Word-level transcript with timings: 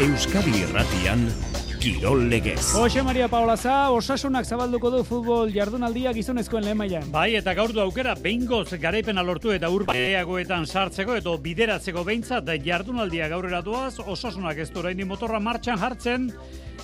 Euskadi 0.00 0.62
Irratian 0.62 1.26
Kirol 1.76 2.22
Legez. 2.30 2.72
Jose 2.72 3.02
Maria 3.04 3.26
Paolaza, 3.28 3.90
osasunak 3.92 4.46
zabalduko 4.48 4.88
du 4.94 5.02
futbol 5.04 5.52
jardunaldia 5.52 6.14
gizonezkoen 6.16 6.64
lehen 6.64 6.78
mailan. 6.80 7.10
Bai, 7.12 7.34
eta 7.36 7.52
gaur 7.58 7.74
du 7.76 7.82
aukera, 7.84 8.14
behingoz 8.16 8.78
garaipena 8.80 9.20
lortu 9.20 9.52
eta 9.52 9.68
urbaeagoetan 9.68 10.64
sartzeko, 10.64 11.18
eta 11.20 11.34
bideratzeko 11.44 12.04
behintzat 12.08 12.48
jardunaldia 12.64 13.28
gaurera 13.28 13.60
duaz, 13.60 13.98
osasunak 14.00 14.56
ez 14.64 14.70
du 14.72 14.80
motorra 15.04 15.38
martxan 15.38 15.76
jartzen, 15.76 16.30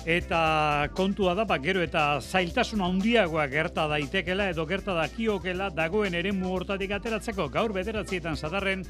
eta 0.05 0.89
kontua 0.95 1.33
da, 1.35 1.45
ba, 1.47 1.57
gero 1.63 1.81
eta 1.81 2.19
zailtasun 2.21 2.81
handiagoa 2.83 3.47
gerta 3.51 3.87
daitekela 3.87 4.49
edo 4.51 4.65
gerta 4.67 4.93
dakiokela 4.97 5.69
dagoen 5.75 6.15
ere 6.15 6.31
hortatik 6.31 6.91
ateratzeko 6.91 7.47
gaur 7.49 7.73
bederatzietan 7.73 8.35
zadarren 8.35 8.83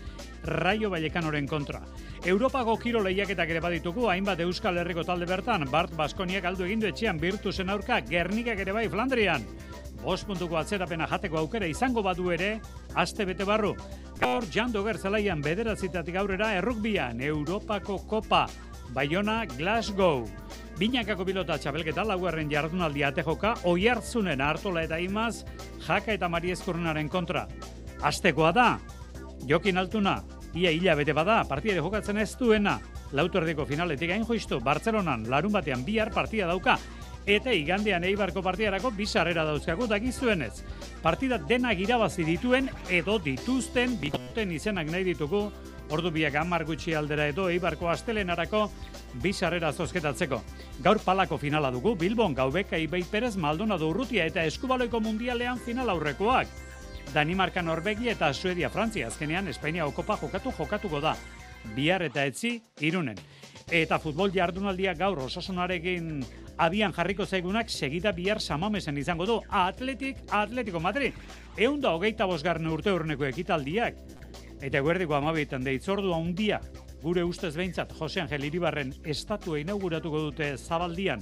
raio 0.43 0.89
bailekanoren 0.89 1.47
kontra. 1.47 1.81
Europako 2.25 2.77
kiro 2.77 3.01
lehiaketak 3.03 3.49
ere 3.49 3.59
baditugu, 3.61 4.09
hainbat 4.09 4.39
Euskal 4.39 4.77
Herriko 4.77 5.03
talde 5.03 5.25
bertan, 5.25 5.67
Bart 5.71 5.95
Baskoniak 5.95 6.45
aldu 6.45 6.65
egindu 6.65 6.87
etxean 6.87 7.19
birtuzen 7.19 7.69
aurka, 7.69 8.01
Gernikak 8.01 8.59
ere 8.59 8.73
bai 8.73 8.87
Flandrian. 8.89 9.45
Bos 10.03 10.23
puntuko 10.23 10.57
atzerapena 10.57 11.07
jateko 11.07 11.39
aukera 11.39 11.67
izango 11.67 12.03
badu 12.03 12.31
ere, 12.31 12.59
aste 12.95 13.25
bete 13.25 13.45
barru. 13.45 13.73
Gaur, 14.19 14.45
Jan 14.53 14.71
Doger 14.71 14.97
zelaian 14.97 15.41
bederatzitatik 15.41 16.15
aurrera, 16.15 16.53
errukbian, 16.57 17.21
Europako 17.21 17.99
Kopa, 18.07 18.47
Bayona, 18.93 19.45
Glasgow. 19.57 20.25
Binakako 20.77 21.25
pilota 21.25 21.55
txapelketa 21.57 22.03
laugarren 22.05 22.51
jardunaldi 22.51 23.01
ate 23.01 23.23
joka, 23.25 23.55
oi 23.65 23.87
hartzunen 23.89 24.43
hartola 24.45 24.83
eta 24.85 24.99
imaz, 25.01 25.41
jaka 25.87 26.13
eta 26.13 26.29
mariezkorunaren 26.29 27.09
kontra. 27.09 27.47
Astekoa 28.05 28.51
da, 28.53 28.67
jokin 29.49 29.81
altuna, 29.81 30.19
ia 30.53 30.69
hila 30.69 30.93
bete 30.99 31.15
bada, 31.17 31.39
partidare 31.49 31.81
jokatzen 31.81 32.21
ez 32.21 32.29
duena, 32.37 32.75
lautordeko 33.17 33.65
finaletik 33.65 34.13
hain 34.13 34.27
joiztu, 34.29 34.59
Bartzelonan 34.61 35.25
larun 35.31 35.57
batean 35.57 35.81
bihar 35.87 36.11
partida 36.13 36.45
dauka, 36.45 36.77
eta 37.25 37.51
igandean 37.57 38.05
eibarko 38.05 38.43
partidarako 38.45 38.91
bizarrera 38.99 39.47
dauzkago 39.49 39.87
dakizuenez. 39.89 40.61
Partida 41.01 41.39
denak 41.41 41.81
irabazi 41.81 42.21
dituen 42.27 42.69
edo 42.93 43.17
dituzten 43.17 43.97
bitoten 43.97 44.53
izenak 44.53 44.93
nahi 44.93 45.09
ditugu 45.09 45.47
ordu 45.89 46.11
biak 46.11 46.35
amar 46.35 46.65
gutxi 46.67 46.93
aldera 46.95 47.27
edo 47.31 47.47
eibarko 47.49 47.89
astelenarako 47.89 48.67
bizarrera 49.23 49.71
zozketatzeko. 49.73 50.41
Gaur 50.83 50.99
palako 51.03 51.37
finala 51.37 51.71
dugu, 51.71 51.95
Bilbon 51.95 52.35
gaubeka 52.35 52.77
Ibei 52.77 53.03
Perez 53.03 53.35
Maldonado 53.37 53.89
Urrutia 53.89 54.25
eta 54.25 54.43
Eskubaloiko 54.43 54.99
Mundialean 54.99 55.59
final 55.59 55.89
aurrekoak. 55.89 56.47
Danimarka 57.13 57.61
Norvegia 57.61 58.11
eta 58.11 58.33
Suedia 58.33 58.69
Frantzia 58.69 59.07
azkenean 59.07 59.47
Espainia 59.47 59.85
okopa 59.87 60.17
jokatu 60.21 60.51
jokatuko 60.57 61.01
da. 61.01 61.15
Bihar 61.75 62.03
eta 62.03 62.25
etzi 62.25 62.59
irunen. 62.81 63.17
Eta 63.71 63.97
futbol 63.99 64.31
jardunaldia 64.31 64.93
gaur 64.95 65.19
osasunarekin 65.25 66.21
abian 66.57 66.93
jarriko 66.93 67.25
zaigunak 67.25 67.69
segita 67.69 68.11
bihar 68.11 68.39
samamesen 68.41 68.97
izango 68.97 69.25
du. 69.25 69.41
Atletik, 69.49 70.17
Atletico 70.31 70.79
Madrid. 70.79 71.13
Eunda 71.57 71.91
hogeita 71.95 72.25
bosgarne 72.25 72.69
urte 72.71 72.93
urneko 72.93 73.25
ekitaldiak. 73.27 73.95
Eta 74.61 74.81
guerdiko 74.81 75.13
amabietan 75.15 75.63
deitzordu 75.65 76.13
handia 76.15 76.59
gure 77.03 77.23
ustez 77.23 77.53
behintzat 77.55 77.93
Jose 77.99 78.21
Angel 78.23 78.47
Iribarren 78.47 78.93
estatua 79.05 79.59
inauguratuko 79.61 80.21
dute 80.29 80.55
zabaldian. 80.57 81.21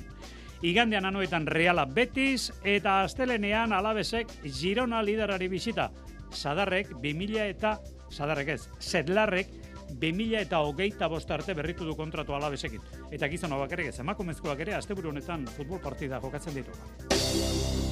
Igandean 0.65 1.05
anuetan 1.05 1.47
Reala 1.47 1.85
Betis 1.85 2.51
eta 2.63 3.01
Astelenean 3.03 3.73
Alabesek 3.75 4.31
Girona 4.45 5.03
liderari 5.03 5.49
bisita. 5.51 5.91
Sadarrek 6.31 6.95
2000 7.03 7.49
eta 7.49 7.77
Sadarrek 8.09 8.55
ez, 8.55 8.61
Sedlarrek 8.79 9.51
2000 9.99 10.41
eta 10.41 10.61
hogeita 10.65 11.07
bostarte 11.11 11.53
berritu 11.53 11.85
du 11.85 11.95
kontratu 11.95 12.33
Alabesekin. 12.33 12.81
Eta 13.11 13.27
gizon 13.27 13.53
bakarrik 13.59 13.91
ez, 13.91 13.99
emakumezkoak 13.99 14.63
ere 14.65 14.79
asteburu 14.79 15.11
honetan 15.11 15.45
futbol 15.57 15.83
partida 15.83 16.21
jokatzen 16.23 16.55
ditu. 16.55 17.84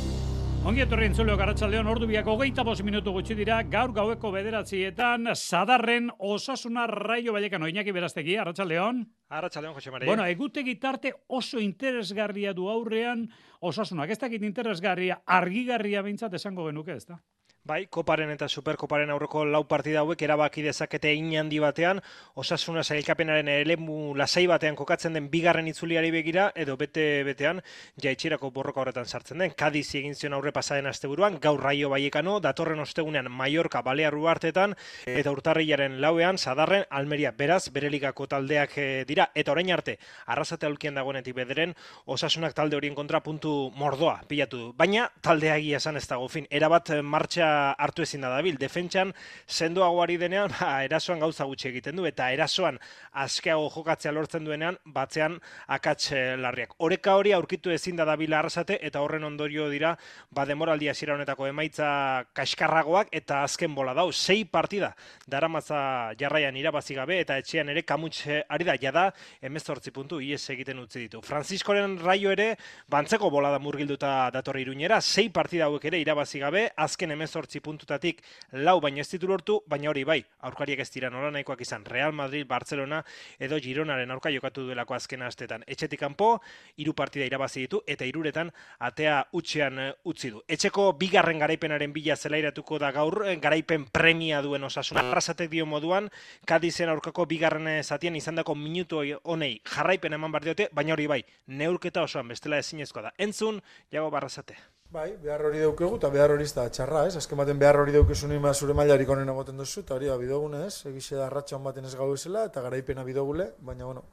Ongi 0.63 0.79
etorri 0.79 1.09
entzuleo 1.09 1.33
garatxaldeon 1.35 1.89
ordu 1.91 2.07
biak 2.07 2.27
hogeita 2.31 2.63
bos 2.63 2.77
minutu 2.87 3.11
gutxi 3.11 3.35
dira, 3.35 3.57
gaur 3.67 3.91
gaueko 3.91 4.29
bederatzietan, 4.31 5.33
sadarren 5.35 6.07
osasuna 6.23 6.85
raio 6.87 7.33
bailekan 7.35 7.65
oinaki 7.67 7.91
beraztegi, 7.91 8.37
arratxaldeon. 8.39 9.01
Arratxaldeon, 9.27 9.75
Jose 9.75 9.91
Mari. 9.91 10.07
Bueno, 10.07 10.23
egutegi 10.23 10.77
tarte 10.79 11.11
oso 11.27 11.59
interesgarria 11.59 12.55
du 12.55 12.69
aurrean 12.71 13.25
osasunak. 13.59 14.15
Ez 14.15 14.21
dakit 14.23 14.47
interesgarria, 14.47 15.19
argigarria 15.27 16.01
bintzat 16.07 16.39
esango 16.39 16.69
genuke, 16.69 16.95
ez 16.95 17.09
da? 17.11 17.19
Bai, 17.63 17.85
koparen 17.87 18.27
eta 18.27 18.49
superkoparen 18.51 19.07
aurreko 19.13 19.45
lau 19.47 19.61
partida 19.63 20.01
hauek 20.01 20.19
erabaki 20.25 20.59
dezakete 20.65 21.13
handi 21.39 21.59
batean, 21.63 22.01
osasuna 22.35 22.81
zailkapenaren 22.83 23.47
elemu 23.47 24.13
lasai 24.19 24.47
batean 24.47 24.75
kokatzen 24.75 25.13
den 25.13 25.29
bigarren 25.31 25.69
itzuliari 25.71 26.11
begira, 26.11 26.51
edo 26.55 26.75
bete 26.75 27.23
betean 27.23 27.61
jaitxirako 28.03 28.51
borroka 28.51 28.81
horretan 28.81 29.05
sartzen 29.05 29.37
den. 29.37 29.51
Kadiz 29.55 29.95
egin 29.95 30.13
zion 30.13 30.33
aurre 30.33 30.51
pasaden 30.51 30.87
asteburuan, 30.87 31.37
gaur 31.39 31.63
raio 31.63 31.87
baiekano, 31.89 32.41
datorren 32.41 32.81
ostegunean 32.83 33.31
Mallorca 33.31 33.81
balearru 33.81 34.27
hartetan, 34.27 34.75
eta 35.05 35.31
urtarrilaren 35.31 36.01
lauean, 36.01 36.37
sadarren, 36.37 36.83
Almeria 36.89 37.31
beraz, 37.31 37.69
berelikako 37.69 38.27
taldeak 38.27 38.77
eh, 38.77 39.05
dira, 39.07 39.29
eta 39.33 39.55
orain 39.55 39.71
arte, 39.71 39.97
arrasate 40.25 40.67
aulkien 40.67 40.99
dagoenetik 40.99 41.39
bederen, 41.39 41.77
osasunak 42.07 42.59
talde 42.59 42.75
horien 42.75 42.93
kontra 42.93 43.23
puntu 43.23 43.71
mordoa 43.79 44.19
pilatu 44.27 44.57
du. 44.65 44.69
Baina, 44.75 45.07
taldeagia 45.21 45.79
esan 45.79 45.95
ez 45.95 46.05
dago, 46.11 46.27
fin, 46.27 46.51
erabat 46.51 46.97
eh, 46.97 47.01
martxa 47.01 47.52
hartu 47.77 48.03
ezin 48.05 48.23
da 48.25 48.31
dabil. 48.33 48.57
Defentsan 48.59 49.13
sendoagoari 49.47 50.17
denean, 50.21 50.51
ba, 50.59 50.83
erasoan 50.85 51.21
gauza 51.23 51.47
gutxi 51.49 51.69
egiten 51.71 51.99
du 51.99 52.07
eta 52.09 52.29
erasoan 52.35 52.79
askeago 53.23 53.69
jokatzea 53.73 54.13
lortzen 54.15 54.45
duenean 54.47 54.77
batzean 54.85 55.39
akats 55.67 56.11
eh, 56.11 56.35
larriak. 56.39 56.75
Oreka 56.83 57.15
hori 57.19 57.33
aurkitu 57.35 57.71
ezin 57.73 57.99
da 57.99 58.05
dabil 58.09 58.33
arrasate 58.33 58.79
eta 58.81 59.01
horren 59.03 59.23
ondorio 59.23 59.69
dira 59.69 59.95
ba 60.31 60.45
demoraldia 60.49 60.91
hasiera 60.91 61.15
honetako 61.15 61.47
emaitza 61.47 62.25
kaskarragoak 62.33 63.11
eta 63.11 63.43
azken 63.43 63.75
bola 63.75 63.93
dau 63.93 64.11
sei 64.11 64.43
partida 64.45 64.93
daramatza 65.27 66.13
jarraian 66.19 66.57
irabazi 66.57 66.95
gabe 66.95 67.19
eta 67.21 67.37
etxean 67.41 67.69
ere 67.69 67.83
kamutxe 67.83 68.43
ari 68.49 68.67
da 68.67 68.77
jada 68.79 69.05
18 69.41 69.91
puntu 69.93 70.19
ies 70.21 70.41
egiten 70.49 70.79
utzi 70.79 71.05
ditu. 71.05 71.21
Franciscoren 71.21 71.97
raio 72.01 72.31
ere 72.31 72.53
bantzeko 72.89 73.29
bola 73.33 73.51
da 73.53 73.59
murgilduta 73.59 74.29
datorri 74.33 74.63
iruñera, 74.63 75.01
sei 75.01 75.29
partida 75.29 75.67
hauek 75.67 75.85
ere 75.89 75.99
irabazi 76.01 76.39
gabe, 76.39 76.67
azken 76.75 77.13
18 77.15 77.42
puntutatik 77.63 78.21
lau 78.51 78.79
baino 78.81 79.01
ez 79.01 79.09
ditu 79.09 79.27
lortu, 79.27 79.59
baina 79.67 79.89
hori 79.89 80.03
bai, 80.03 80.19
aurkariak 80.41 80.79
ez 80.79 80.89
dira 80.91 81.09
nola 81.09 81.31
nahikoak 81.31 81.61
izan 81.61 81.85
Real 81.85 82.13
Madrid, 82.13 82.47
Barcelona 82.47 83.03
edo 83.39 83.59
Gironaren 83.59 84.11
aurka 84.11 84.31
jokatu 84.31 84.63
duelako 84.67 84.95
azken 84.95 85.21
astetan. 85.21 85.63
Etxetik 85.67 85.99
kanpo 85.99 86.39
hiru 86.77 86.93
partida 86.93 87.25
irabazi 87.25 87.65
ditu 87.65 87.81
eta 87.87 88.05
hiruretan 88.05 88.51
atea 88.79 89.23
utxean 89.33 89.79
eh, 89.79 89.89
utzi 90.03 90.31
du. 90.33 90.43
Etxeko 90.47 90.91
bigarren 90.99 91.39
garaipenaren 91.39 91.93
bila 91.93 92.15
zelairatuko 92.15 92.79
da 92.79 92.91
gaur, 92.91 93.23
eh, 93.27 93.37
garaipen 93.41 93.85
premia 93.91 94.41
duen 94.41 94.63
osasuna. 94.63 95.05
Arrasatek 95.09 95.49
dio 95.51 95.65
moduan, 95.65 96.09
Kadizen 96.45 96.89
aurkako 96.89 97.25
bigarren 97.29 97.69
zatian 97.83 98.15
izandako 98.15 98.55
minutu 98.55 99.01
honei 99.23 99.53
jarraipen 99.63 100.13
eman 100.19 100.31
bar 100.31 100.45
diote, 100.45 100.69
baina 100.73 100.93
hori 100.93 101.07
bai, 101.07 101.23
neurketa 101.47 102.03
osoan 102.03 102.27
bestela 102.27 102.61
ezinezkoa 102.63 103.09
da. 103.09 103.17
Entzun, 103.17 103.61
jago 103.91 104.11
barrazate. 104.13 104.57
Bai, 104.93 105.15
behar 105.17 105.41
hori 105.47 105.57
daukegu 105.57 105.95
eta 105.97 106.09
behar 106.13 106.31
hori 106.35 106.45
da 106.53 106.67
txarra, 106.69 106.99
ez? 107.09 107.15
Azken 107.17 107.39
baten 107.39 107.57
behar 107.57 107.79
hori 107.81 107.95
daukezu 107.95 108.27
nima 108.29 108.51
zure 108.53 108.75
mailarik 108.77 109.09
onen 109.09 109.31
egoten 109.33 109.57
duzu, 109.57 109.81
eta 109.81 109.95
hori 109.95 110.11
da 110.11 110.17
bidogune, 110.21 110.59
ez? 110.67 110.85
Egixe 110.85 111.17
da 111.17 111.29
ratxa 111.33 111.57
baten 111.63 111.87
ez 111.89 111.95
gau 111.97 112.11
ezela, 112.13 112.43
eta 112.45 112.61
garaipena 112.61 113.01
bidogule, 113.07 113.47
baina, 113.69 113.87
bueno, 113.87 114.03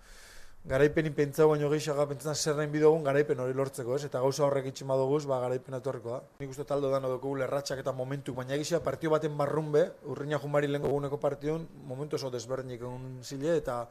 garaipen 0.73 1.11
pentsau 1.19 1.51
baino 1.51 1.69
gehiago 1.75 2.07
pentsan 2.09 2.35
zer 2.35 2.57
nahi 2.57 2.73
bidogun 2.73 3.05
garaipen 3.05 3.45
hori 3.45 3.53
lortzeko, 3.61 3.99
ez? 3.99 4.07
Eta 4.09 4.25
gauza 4.25 4.47
horrek 4.47 4.71
itxin 4.73 4.89
badoguz, 4.89 5.27
ba, 5.29 5.43
garaipen 5.45 5.77
atorriko 5.77 6.15
da. 6.15 6.23
Nik 6.41 6.57
uste 6.57 6.65
taldo 6.65 6.89
dano 6.95 7.13
dugu 7.13 7.35
lerratxak 7.43 7.85
eta 7.85 7.93
momentu, 7.93 8.33
baina 8.41 8.57
egixe 8.57 8.81
partio 8.81 9.13
baten 9.13 9.37
barrunbe, 9.37 9.85
urriña 10.09 10.41
jumari 10.41 10.73
lehen 10.73 10.89
guneko 10.89 11.21
partioun, 11.21 11.69
momentu 11.93 12.17
oso 12.17 12.33
desberdinik 12.33 12.81
egun 12.81 13.21
zile, 13.21 13.57
eta 13.61 13.83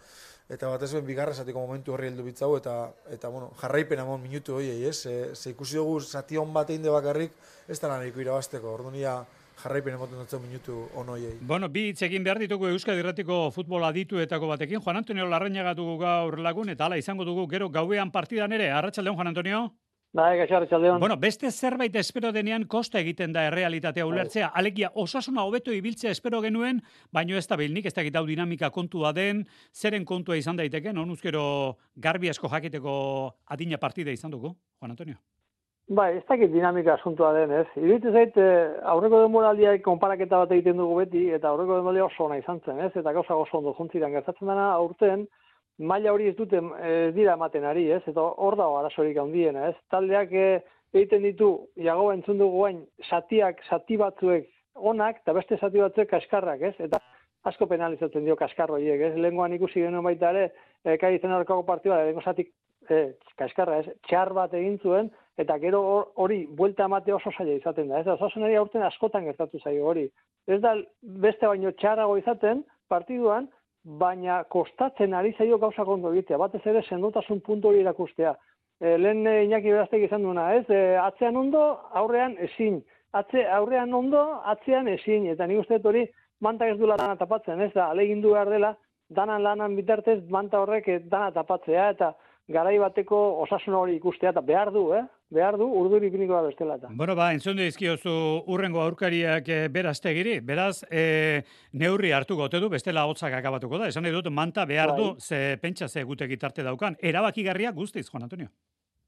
eta 0.49 0.69
batez 0.71 0.93
ben 0.95 1.05
bigarra 1.05 1.33
zatiko 1.33 1.61
momentu 1.61 1.93
horri 1.93 2.09
heldu 2.09 2.25
bitzau 2.25 2.55
eta 2.57 2.75
eta 3.13 3.29
bueno, 3.29 3.51
jarraipen 3.61 3.99
amon 4.01 4.21
minutu 4.21 4.55
hoiei, 4.57 4.83
ez? 4.89 4.95
Se, 5.05 5.51
ikusi 5.51 5.77
dugu 5.77 5.99
zati 6.01 6.37
on 6.37 6.53
bat 6.53 6.69
egin 6.69 6.89
bakarrik, 6.91 7.35
ez 7.67 7.79
da 7.79 7.91
laniko 7.93 8.21
irabasteko. 8.23 8.73
Ordunia 8.73 9.19
jarraipen 9.63 9.93
emoten 9.93 10.17
dut 10.17 10.41
minutu 10.41 10.87
on. 10.95 11.11
Bueno, 11.41 11.69
bi 11.69 11.89
hitz 11.89 12.01
egin 12.07 12.23
behar 12.23 12.39
ditugu 12.39 12.69
Euskadi 12.71 13.03
Irratiko 13.03 13.51
futbol 13.51 13.83
adituetako 13.83 14.47
batekin. 14.47 14.81
Juan 14.81 14.97
Antonio 14.97 15.27
Larrañaga 15.27 15.75
dugu 15.75 15.97
gaur 15.99 16.39
lagun 16.39 16.69
eta 16.69 16.85
hala 16.85 16.97
izango 16.97 17.25
dugu 17.25 17.47
gero 17.47 17.69
gauean 17.69 18.11
partidan 18.11 18.51
ere. 18.51 18.71
Arratsaldeon 18.71 19.15
Juan 19.15 19.27
Antonio. 19.27 19.67
Bai, 20.11 20.39
gaixar. 20.39 20.65
Bueno, 20.99 21.17
beste 21.17 21.51
zerbait 21.51 21.95
espero 21.95 22.31
denean 22.33 22.63
kosta 22.65 22.97
egiten 22.99 23.31
da 23.31 23.43
errealitatea 23.45 24.03
bai. 24.05 24.11
ulertzea. 24.11 24.47
Alegia, 24.55 24.89
osasuna 24.95 25.43
hobeto 25.43 25.71
ibiltzea 25.71 26.09
espero 26.09 26.41
genuen, 26.41 26.81
baino 27.13 27.37
ez 27.37 27.47
da 27.47 27.55
bilnik, 27.55 27.85
ez 27.85 27.93
da 27.93 28.23
dinamika 28.25 28.71
kontua 28.71 29.13
den, 29.13 29.45
zeren 29.71 30.05
kontua 30.05 30.35
izan 30.35 30.57
daiteke, 30.57 30.93
non 30.93 31.11
uzkero 31.11 31.77
garbi 31.95 32.29
asko 32.29 32.49
jakiteko 32.49 33.35
adina 33.45 33.77
partida 33.77 34.09
izan 34.11 34.31
dugu, 34.31 34.55
Juan 34.79 34.91
Antonio? 34.91 35.15
Bai, 35.89 36.17
ez 36.17 36.25
dakit 36.27 36.51
dinamika 36.53 36.93
asuntua 36.93 37.31
den, 37.33 37.51
ez? 37.51 37.67
Iruditzen 37.75 38.13
zait, 38.13 38.35
eh, 38.37 38.79
aurreko 38.85 39.21
demoraldia 39.21 39.77
konparaketa 39.81 40.37
bat 40.37 40.51
egiten 40.51 40.77
dugu 40.77 40.97
beti, 41.03 41.29
eta 41.29 41.49
aurreko 41.49 41.77
demoraldia 41.77 42.05
oso 42.05 42.25
ona 42.25 42.37
izan 42.37 42.61
zen, 42.65 42.79
ez? 42.79 42.91
Eta 42.95 43.13
gauza 43.13 43.35
oso 43.35 43.57
ondo 43.57 43.75
juntziran 43.77 44.11
gertatzen 44.11 44.47
dena, 44.47 44.71
aurten, 44.73 45.27
maila 45.79 46.11
hori 46.13 46.27
ez 46.29 46.35
dute 46.35 46.59
ez 46.83 47.13
dira 47.15 47.33
ematen 47.37 47.65
ari, 47.65 47.87
ez? 47.91 48.01
Eta 48.07 48.21
hor 48.21 48.57
dago 48.59 48.77
arazorik 48.79 49.17
handiena, 49.17 49.69
ez? 49.69 49.75
Taldeak 49.91 50.33
eh, 50.35 50.61
egiten 50.93 51.23
ditu, 51.23 51.51
jago 51.79 52.11
entzun 52.13 52.39
dugu 52.41 52.65
hain, 52.65 52.81
satiak, 53.09 53.61
sati 53.69 53.97
batzuek 53.97 54.49
onak, 54.75 55.21
eta 55.23 55.33
beste 55.37 55.57
sati 55.57 55.81
batzuek 55.81 56.09
kaskarrak, 56.09 56.61
ez? 56.71 56.75
Eta 56.87 56.99
asko 57.47 57.67
penalizatzen 57.71 58.25
dio 58.25 58.35
kaskarro 58.39 58.75
horiek, 58.75 59.01
ez? 59.09 59.13
Lehengoan 59.15 59.55
ikusi 59.55 59.83
genuen 59.83 60.03
baita 60.03 60.33
ere, 60.35 60.49
e, 60.83 60.97
kai 60.99 61.17
zen 61.19 61.35
horkako 61.35 61.63
partidua, 61.67 62.01
lehenko 62.03 62.23
satik 62.25 62.51
e, 62.89 63.13
kaskarra, 63.39 63.79
ez? 63.83 63.93
Txar 64.07 64.33
bat 64.35 64.53
egin 64.57 64.79
zuen, 64.83 65.11
eta 65.39 65.55
gero 65.61 65.81
hori 66.19 66.41
buelta 66.57 66.89
emate 66.89 67.13
oso 67.15 67.31
zaila 67.31 67.55
izaten 67.55 67.87
da, 67.91 68.01
ez? 68.01 68.07
Osasunari 68.17 68.57
aurten 68.59 68.83
askotan 68.83 69.29
gertatu 69.29 69.61
zaio 69.63 69.87
hori. 69.87 70.09
Ez 70.47 70.59
da 70.63 70.75
beste 71.01 71.47
baino 71.47 71.71
txarrago 71.79 72.17
izaten 72.19 72.65
partiduan, 72.91 73.47
baina 73.97 74.43
kostatzen 74.43 75.13
ari 75.13 75.33
zaio 75.37 75.57
gauza 75.57 75.85
kondo 75.85 76.13
egitea, 76.13 76.37
batez 76.37 76.61
ere 76.67 76.83
sendotasun 76.83 77.41
puntu 77.41 77.69
hori 77.69 77.81
erakustea. 77.81 78.35
E, 78.79 78.97
lehen 78.97 79.25
e, 79.27 79.43
Iñaki 79.47 79.73
Beraztek 79.73 80.05
izan 80.05 80.23
duena, 80.23 80.53
ez? 80.55 80.65
E, 80.69 80.97
atzean 81.01 81.37
ondo, 81.37 81.63
aurrean 82.01 82.37
ezin. 82.45 82.79
Atze, 83.11 83.45
aurrean 83.57 83.93
ondo, 83.93 84.21
atzean 84.53 84.87
ezin. 84.87 85.25
Eta 85.33 85.47
nik 85.49 85.63
uste 85.63 85.81
hori 85.83 86.05
manta 86.39 86.67
ez 86.69 86.77
du 86.77 86.87
lana 86.87 87.15
tapatzen, 87.19 87.61
ez 87.61 87.73
da, 87.73 87.89
alegin 87.89 88.21
du 88.21 88.35
behar 88.35 88.49
dela, 88.53 88.75
danan 89.09 89.43
lanan 89.43 89.75
bitartez 89.75 90.19
manta 90.29 90.61
horrek 90.61 90.87
dana 91.09 91.31
tapatzea, 91.35 91.89
eta 91.95 92.13
garai 92.47 92.77
bateko 92.79 93.17
osasun 93.45 93.73
hori 93.73 93.97
ikustea, 93.97 94.31
eta 94.35 94.45
behar 94.45 94.71
du, 94.71 94.91
eh? 94.93 95.03
Behar 95.29 95.57
du, 95.61 95.67
urduri 95.79 96.09
ipiniko 96.09 96.33
da 96.33 96.41
bestela 96.47 96.75
eta. 96.79 96.89
Bueno, 96.97 97.15
ba, 97.17 97.29
entzun 97.35 97.59
dizkiozu 97.61 98.13
urrengo 98.49 98.81
aurkariak 98.81 99.49
e, 99.49 99.59
beraztegiri, 99.73 100.39
beraz, 100.45 100.81
e, 100.89 101.43
neurri 101.73 102.11
hartu 102.15 102.37
gote 102.39 102.61
du, 102.61 102.69
bestela 102.73 103.05
hotzak 103.05 103.35
akabatuko 103.37 103.77
da, 103.77 103.89
esan 103.93 104.09
dut, 104.09 104.31
manta 104.33 104.65
behar 104.65 104.95
du, 104.97 105.11
bai. 105.13 105.21
ze 105.21 105.57
pentsa 105.61 105.87
ze 105.87 106.03
gutegi 106.03 106.37
tarte 106.37 106.63
daukan, 106.63 106.97
erabakigarria 107.01 107.71
guztiz, 107.71 108.09
Juan 108.09 108.23
Antonio? 108.23 108.49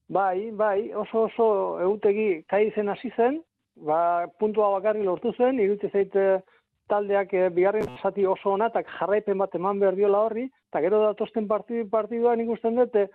Bai, 0.09 0.51
bai, 0.51 0.91
oso 0.94 1.25
oso 1.29 1.47
egutegi 1.81 2.44
kai 2.47 2.69
zen 2.75 2.89
hasi 2.89 3.12
zen, 3.15 3.41
ba, 3.75 4.27
puntua 4.39 4.69
bakarri 4.77 5.03
lortu 5.03 5.33
zen, 5.38 5.59
irutze 5.59 5.89
zaite 5.89 6.44
taldeak 6.91 7.33
e, 7.33 7.50
bigarren 7.56 7.88
zati 8.03 8.25
oso 8.27 8.53
ona, 8.53 8.68
eta 8.68 8.83
jarraipen 9.00 9.39
bat 9.39 9.56
eman 9.56 9.79
behar 9.79 9.95
diola 9.95 10.25
horri, 10.27 10.50
eta 10.69 10.81
gero 10.83 11.01
datosten 11.07 11.47
partidu, 11.47 11.88
partiduan 11.89 12.44
ikusten 12.44 12.77
dute, 12.77 13.07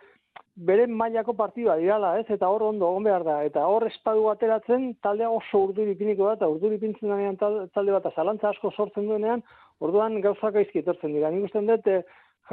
beren 0.57 0.93
mailako 0.97 1.35
partidua 1.37 1.77
dirala, 1.81 2.15
ez? 2.21 2.27
Eta 2.33 2.49
hor 2.49 2.63
ondo 2.71 2.89
on 2.97 3.05
behar 3.05 3.25
da. 3.25 3.37
Eta 3.45 3.65
hor 3.69 3.87
espadu 3.89 4.29
ateratzen 4.33 4.95
taldea 5.05 5.31
oso 5.31 5.63
urduri 5.69 5.95
piniko 5.99 6.29
da 6.29 6.37
eta 6.39 6.49
urduri 6.53 6.79
pintzen 6.83 7.13
denean 7.13 7.37
talde 7.39 7.93
bat 7.93 8.09
zalantza 8.15 8.51
asko 8.51 8.73
sortzen 8.73 9.09
duenean, 9.09 9.43
orduan 9.81 10.21
gauzak 10.25 10.55
gaizki 10.55 10.81
etortzen 10.85 11.13
dira. 11.13 11.31
Nik 11.31 11.49
uste 11.51 11.65
dut 11.67 11.91
eh, 11.93 12.03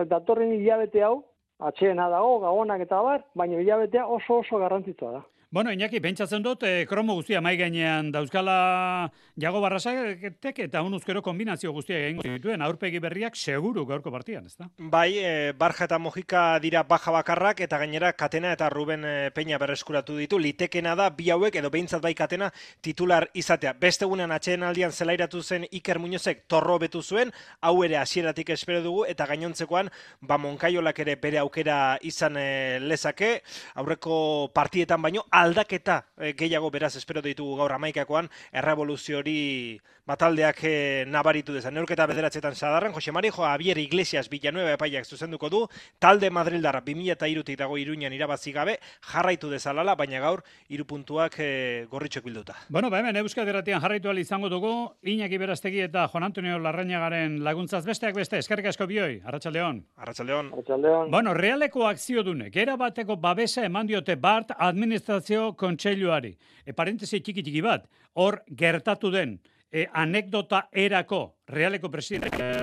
datorren 0.09 0.51
hilabete 0.57 1.03
hau 1.03 1.24
atxeena 1.59 2.09
dago, 2.09 2.39
gabonak 2.44 2.81
eta 2.83 3.01
bar, 3.06 3.24
baina 3.35 3.62
hilabetea 3.62 4.07
oso 4.18 4.41
oso 4.44 4.59
garrantzitsua 4.59 5.12
da. 5.18 5.24
Bueno, 5.53 5.71
Iñaki, 5.71 6.00
pentsatzen 6.01 6.41
dut, 6.41 6.63
e, 6.65 6.88
kromo 6.89 7.13
guztia 7.13 7.38
mai 7.38 7.51
gainean 7.59 8.07
dauzkala 8.09 9.11
jago 9.38 9.59
barrasaketek 9.61 10.63
eta 10.63 10.81
unuzkero 10.81 11.21
kombinazio 11.21 11.69
guztia 11.75 12.00
egin 12.07 12.23
dituen 12.25 12.63
aurpegi 12.65 12.97
berriak 12.97 13.38
seguru 13.38 13.83
gaurko 13.85 14.09
partian, 14.09 14.47
ezta? 14.50 14.71
Bai, 14.79 15.19
e, 15.19 15.51
Barja 15.53 15.85
eta 15.85 16.00
Mojika 16.01 16.57
dira 16.63 16.81
baja 16.89 17.13
bakarrak 17.13 17.61
eta 17.61 17.77
gainera 17.77 18.09
Katena 18.17 18.55
eta 18.57 18.71
Ruben 18.73 19.05
e, 19.05 19.29
Peña 19.29 19.59
berreskuratu 19.61 20.15
ditu. 20.17 20.39
Litekena 20.41 20.95
da 20.97 21.11
bi 21.11 21.29
hauek 21.29 21.59
edo 21.61 21.69
behintzat 21.69 22.01
bai 22.01 22.15
Katena 22.17 22.50
titular 22.81 23.29
izatea. 23.35 23.75
Beste 23.77 24.09
gunean 24.09 24.33
atxeen 24.33 24.65
aldian 24.65 24.91
zelairatu 24.91 25.44
zen 25.44 25.67
Iker 25.69 26.01
Muñozek 26.01 26.47
torro 26.47 26.79
betu 26.81 27.03
zuen, 27.03 27.29
hau 27.61 27.75
ere 27.83 28.01
hasieratik 28.01 28.50
espero 28.57 28.81
dugu 28.81 29.05
eta 29.05 29.29
gainontzekoan 29.29 29.94
ba 30.19 30.41
Monkaiolak 30.41 31.05
ere 31.05 31.15
bere 31.15 31.44
aukera 31.45 32.00
izan 32.01 32.41
e, 32.41 32.79
lezake. 32.79 33.44
Aurreko 33.75 34.50
partietan 34.50 35.05
baino 35.05 35.27
aldaketa 35.43 36.03
e, 36.17 36.33
gehiago 36.39 36.71
beraz 36.71 36.95
espero 36.95 37.21
ditugu 37.21 37.57
gaur 37.59 37.75
amaikakoan 37.75 38.29
errevoluzio 38.51 39.19
hori 39.19 39.79
bataldeak 40.07 40.59
e, 40.67 41.05
nabaritu 41.07 41.53
dezan. 41.55 41.73
Neurketa 41.77 42.05
bederatzetan 42.09 42.55
zadarren, 42.55 42.93
Jose 42.93 43.11
Mari 43.15 43.31
Joa 43.31 43.53
Abier 43.53 43.77
Iglesias 43.79 44.29
Villanueva 44.29 44.75
epaiak 44.75 45.07
zuzenduko 45.07 45.49
du, 45.49 45.61
talde 45.99 46.29
Madrildarra 46.29 46.81
2000 46.83 47.15
eta 47.15 47.29
irutik 47.31 47.57
dago 47.59 47.77
iruñan 47.79 48.13
irabazi 48.13 48.51
gabe, 48.51 48.77
jarraitu 49.13 49.49
dezalala, 49.49 49.95
baina 49.95 50.19
gaur 50.23 50.43
irupuntuak 50.69 51.39
e, 51.39 51.49
gorritxok 51.91 52.27
bilduta. 52.27 52.57
Bueno, 52.69 52.89
ba 52.89 52.99
hemen, 52.99 53.17
Euskal 53.23 53.47
Derratian 53.47 53.81
jarraitu 53.81 54.11
izango 54.13 54.49
dugu, 54.49 54.93
Iñaki 55.03 55.37
Beraztegi 55.37 55.79
eta 55.81 56.07
Juan 56.07 56.23
Antonio 56.23 56.59
Larrañagaren 56.59 57.43
laguntzaz 57.43 57.85
besteak 57.85 58.15
beste, 58.15 58.37
eskerrik 58.37 58.67
asko 58.67 58.85
bioi, 58.87 59.21
Arratxaldeon. 59.25 59.83
Arratxaldeon. 59.97 60.51
Arratxaldeon. 60.53 61.11
Bueno, 61.11 61.33
realeko 61.33 61.87
akzio 61.87 62.23
dune, 62.23 62.51
gera 62.51 62.75
bateko 62.75 63.15
babesa 63.17 63.65
eman 63.65 63.87
diote 63.87 64.15
Bart 64.15 64.51
administrazio 64.57 65.32
Kontseiluari. 65.57 66.33
E, 66.65 66.74
parentesi 66.74 67.19
txiki 67.19 67.44
txiki 67.44 67.63
bat, 67.65 67.89
hor 68.19 68.41
gertatu 68.59 69.12
den 69.13 69.38
e, 69.71 69.88
anekdota 69.94 70.68
erako 70.71 71.25
realeko 71.50 71.89
presidente 71.89 72.53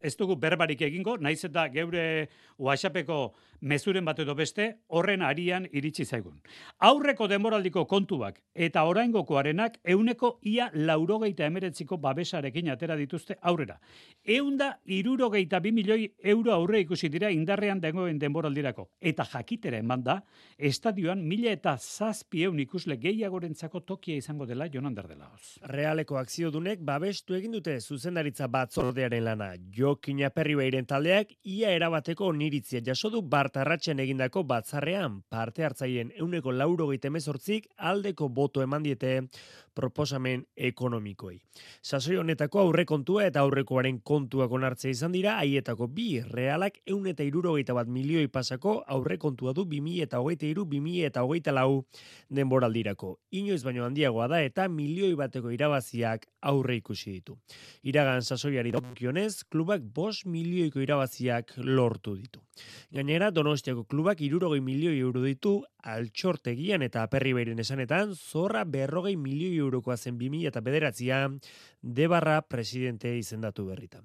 ez 0.00 0.14
dugu 0.16 0.36
berbarik 0.38 0.80
egingo, 0.86 1.16
naiz 1.18 1.42
eta 1.44 1.66
geure 1.72 2.04
WhatsAppeko 2.58 3.20
mezuren 3.60 4.04
bat 4.04 4.18
edo 4.18 4.34
beste, 4.34 4.66
horren 4.88 5.22
arian 5.22 5.66
iritsi 5.72 6.04
zaigun. 6.04 6.40
Aurreko 6.78 7.28
demoraldiko 7.28 7.84
kontuak 7.86 8.40
eta 8.54 8.84
oraingokoarenak 8.88 9.78
euneko 9.84 10.38
ia 10.42 10.70
laurogeita 10.74 11.46
emeretziko 11.46 11.98
babesarekin 11.98 12.70
atera 12.70 12.96
dituzte 12.96 13.36
aurrera. 13.42 13.78
Eunda 14.24 14.70
irurogeita 14.84 15.60
bi 15.60 15.72
milioi 15.72 16.08
euro 16.34 16.54
aurre 16.54 16.80
ikusi 16.80 17.08
dira 17.08 17.30
indarrean 17.30 17.80
dengoen 17.80 18.18
denboraldirako. 18.18 18.88
Eta 19.00 19.24
jakitera 19.24 19.78
eman 19.78 20.02
da, 20.04 20.20
estadioan 20.56 21.22
mila 21.26 21.52
eta 21.52 21.76
zazpi 21.76 22.44
eun 22.48 22.60
ikusle 22.60 22.96
gehiagorentzako 22.96 23.80
tokia 23.80 24.16
izango 24.16 24.46
dela 24.46 24.68
jonan 24.72 24.94
dela. 24.94 25.30
Realeko 25.68 26.16
akzio 26.16 26.50
dunek 26.50 26.80
babestu 26.80 27.34
egin 27.34 27.52
dute 27.52 27.78
zuzendaritza 27.80 28.48
batzordearen 28.48 29.24
lana. 29.24 29.52
Jokin 29.76 30.24
aperri 30.24 30.56
behiren 30.56 30.86
taldeak 30.86 31.34
ia 31.44 31.70
erabateko 31.76 32.32
niritzia 32.32 32.80
jaso 32.84 33.10
du 33.10 33.22
bar 33.22 33.49
Arratxen 33.56 34.00
egindako 34.00 34.44
batzarrean 34.44 35.22
parte 35.28 35.64
hartzaien 35.64 36.12
euneko 36.16 36.52
lauro 36.52 36.90
emezortzik 36.92 37.68
aldeko 37.76 38.28
boto 38.28 38.62
eman 38.62 38.82
diete 38.82 39.22
proposamen 39.74 40.44
ekonomikoi. 40.56 41.38
Sasoi 41.82 42.16
honetako 42.20 42.60
aurrekontua 42.60 43.24
eta 43.28 43.40
aurrekoaren 43.40 44.00
kontuak 44.04 44.52
onartzea 44.52 44.90
izan 44.90 45.12
dira, 45.14 45.36
haietako 45.40 45.86
bi 45.94 46.08
realak 46.26 46.80
eun 46.86 47.06
eta 47.10 47.24
irurogeita 47.24 47.74
bat 47.76 47.88
milioi 47.88 48.28
pasako 48.28 48.80
aurrekontua 48.86 49.54
du 49.56 49.64
bimi 49.64 50.00
eta 50.04 50.20
hogeita 50.20 50.46
iru, 50.46 50.66
bimi 50.68 51.00
eta 51.06 51.24
hogeita 51.24 51.54
lau 51.54 51.84
denboraldirako. 52.28 53.16
Inoiz 53.40 53.62
baino 53.64 53.86
handiagoa 53.86 54.28
da 54.28 54.42
eta 54.42 54.68
milioi 54.68 55.14
bateko 55.18 55.54
irabaziak 55.54 56.26
aurre 56.40 56.76
ikusi 56.80 57.12
ditu. 57.16 57.38
Iragan 57.82 58.22
sasoiari 58.22 58.72
dokionez, 58.74 59.44
klubak 59.48 59.82
bos 59.94 60.26
milioiko 60.26 60.80
irabaziak 60.82 61.54
lortu 61.56 62.16
ditu. 62.18 62.42
Gainera, 62.92 63.30
Donostiako 63.40 63.86
klubak 63.88 64.20
irurogei 64.20 64.60
milioi 64.60 64.98
euro 65.00 65.22
ditu 65.24 65.54
altxortegian 65.88 66.82
eta 66.84 67.06
aperri 67.06 67.30
behiren 67.32 67.62
esanetan, 67.62 68.12
zorra 68.12 68.66
berrogei 68.68 69.14
milioi 69.16 69.54
eurokoa 69.56 69.96
zen 69.96 70.18
2000 70.20 70.50
eta 70.50 70.60
bederatzean 70.66 71.38
debarra 71.80 72.42
presidente 72.42 73.14
izendatu 73.16 73.64
berrita. 73.70 74.02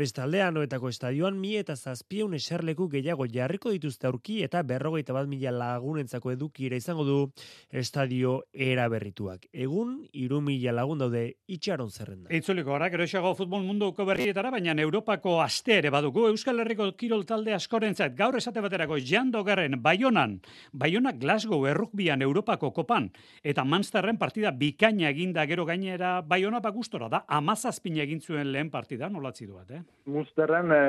Bestalde, 0.00 0.38
anoetako 0.40 0.88
estadioan 0.88 1.36
mi 1.36 1.50
eta 1.58 1.74
zazpieun 1.76 2.32
eserleku 2.38 2.86
gehiago 2.88 3.26
jarriko 3.28 3.68
dituzte 3.74 4.06
aurki 4.08 4.38
eta 4.46 4.62
berrogeita 4.64 5.12
bat 5.12 5.26
mila 5.28 5.50
lagunentzako 5.52 6.30
edukira 6.32 6.78
izango 6.80 7.04
du 7.04 7.16
estadio 7.82 8.38
era 8.54 8.86
berrituak. 8.88 9.44
Egun, 9.52 9.98
iru 10.16 10.38
mila 10.46 10.72
lagun 10.78 11.02
daude 11.02 11.24
itxaron 11.52 11.90
zerrenda. 11.92 12.32
Itzuliko, 12.32 12.72
gara, 12.72 12.88
gero 12.94 13.04
esago 13.04 13.34
futbol 13.36 13.66
munduko 13.66 14.06
berrietara, 14.08 14.54
baina 14.54 14.72
Europako 14.80 15.36
aste 15.44 15.76
ere 15.82 15.92
badugu 15.92 16.24
Euskal 16.30 16.64
Herriko 16.64 16.88
kirol 16.96 17.26
talde 17.28 17.52
askorentzat 17.52 18.16
gaur 18.16 18.40
esate 18.40 18.64
baterako 18.64 18.96
jando 19.04 19.44
garren 19.44 19.76
Bayonan, 19.84 20.38
Bayona 20.72 21.12
Glasgow 21.12 21.66
errukbian 21.68 22.24
Europako 22.24 22.72
kopan, 22.72 23.10
eta 23.44 23.68
Mansterren 23.68 24.16
partida 24.16 24.56
bikaina 24.64 25.12
eginda 25.12 25.44
gero 25.44 25.68
gainera 25.68 26.22
Bayona 26.22 26.64
bagustora 26.64 27.12
da, 27.12 27.24
amazazpin 27.28 28.00
egin 28.00 28.24
zuen 28.24 28.48
lehen 28.48 28.72
partida, 28.72 29.12
nolatzi 29.12 29.44
duat, 29.44 29.76
eh? 29.76 29.84
Munsterren 30.10 30.72
e, 30.74 30.80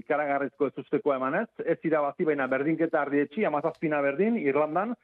ikaragarrizko 0.00 0.70
ez 0.70 0.82
usteko 0.82 1.14
emanez, 1.14 1.48
ez 1.64 1.78
irabazi 1.84 2.24
baina 2.24 2.46
berdinketa 2.50 3.02
ardietxi, 3.02 3.44
amazazpina 3.44 4.00
berdin, 4.02 4.38
Irlandan, 4.40 4.94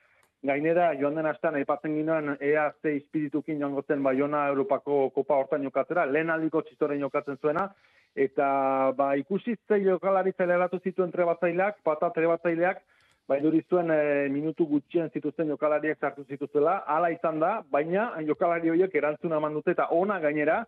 gainera 0.44 0.90
joan 1.00 1.16
den 1.18 1.28
astean 1.28 1.56
aipatzen 1.58 1.94
ginoen 1.96 2.34
EAC 2.40 2.90
espiritukin 2.90 3.60
joan 3.60 3.76
gotzen 3.78 4.02
Bayona 4.04 4.46
Europako 4.52 5.08
Kopa 5.14 5.38
hortan 5.40 5.64
jokatzera, 5.64 6.04
lehen 6.06 6.30
aldiko 6.30 6.62
txistoren 6.62 7.00
jokatzen 7.00 7.38
zuena, 7.40 7.68
eta 8.14 8.48
ba, 8.96 9.14
ikusi 9.20 9.56
zei 9.68 9.82
jokalari 9.84 10.34
zeleratu 10.36 10.80
zituen 10.84 11.12
trebatzaileak, 11.12 11.80
pata 11.84 12.10
trebatzaileak, 12.14 12.82
bai 13.28 13.40
zuen 13.68 13.90
e, 13.90 14.28
minutu 14.28 14.66
gutxien 14.68 15.10
zituzten 15.10 15.48
jokalariak 15.48 15.98
sartu 15.98 16.24
zituzela, 16.28 16.82
hala 16.86 17.10
izan 17.10 17.40
da, 17.40 17.62
baina 17.70 18.10
jokalari 18.26 18.70
horiek 18.70 18.94
erantzuna 18.94 19.36
eman 19.36 19.54
dute 19.54 19.70
eta 19.72 19.88
ona 19.90 20.20
gainera, 20.20 20.64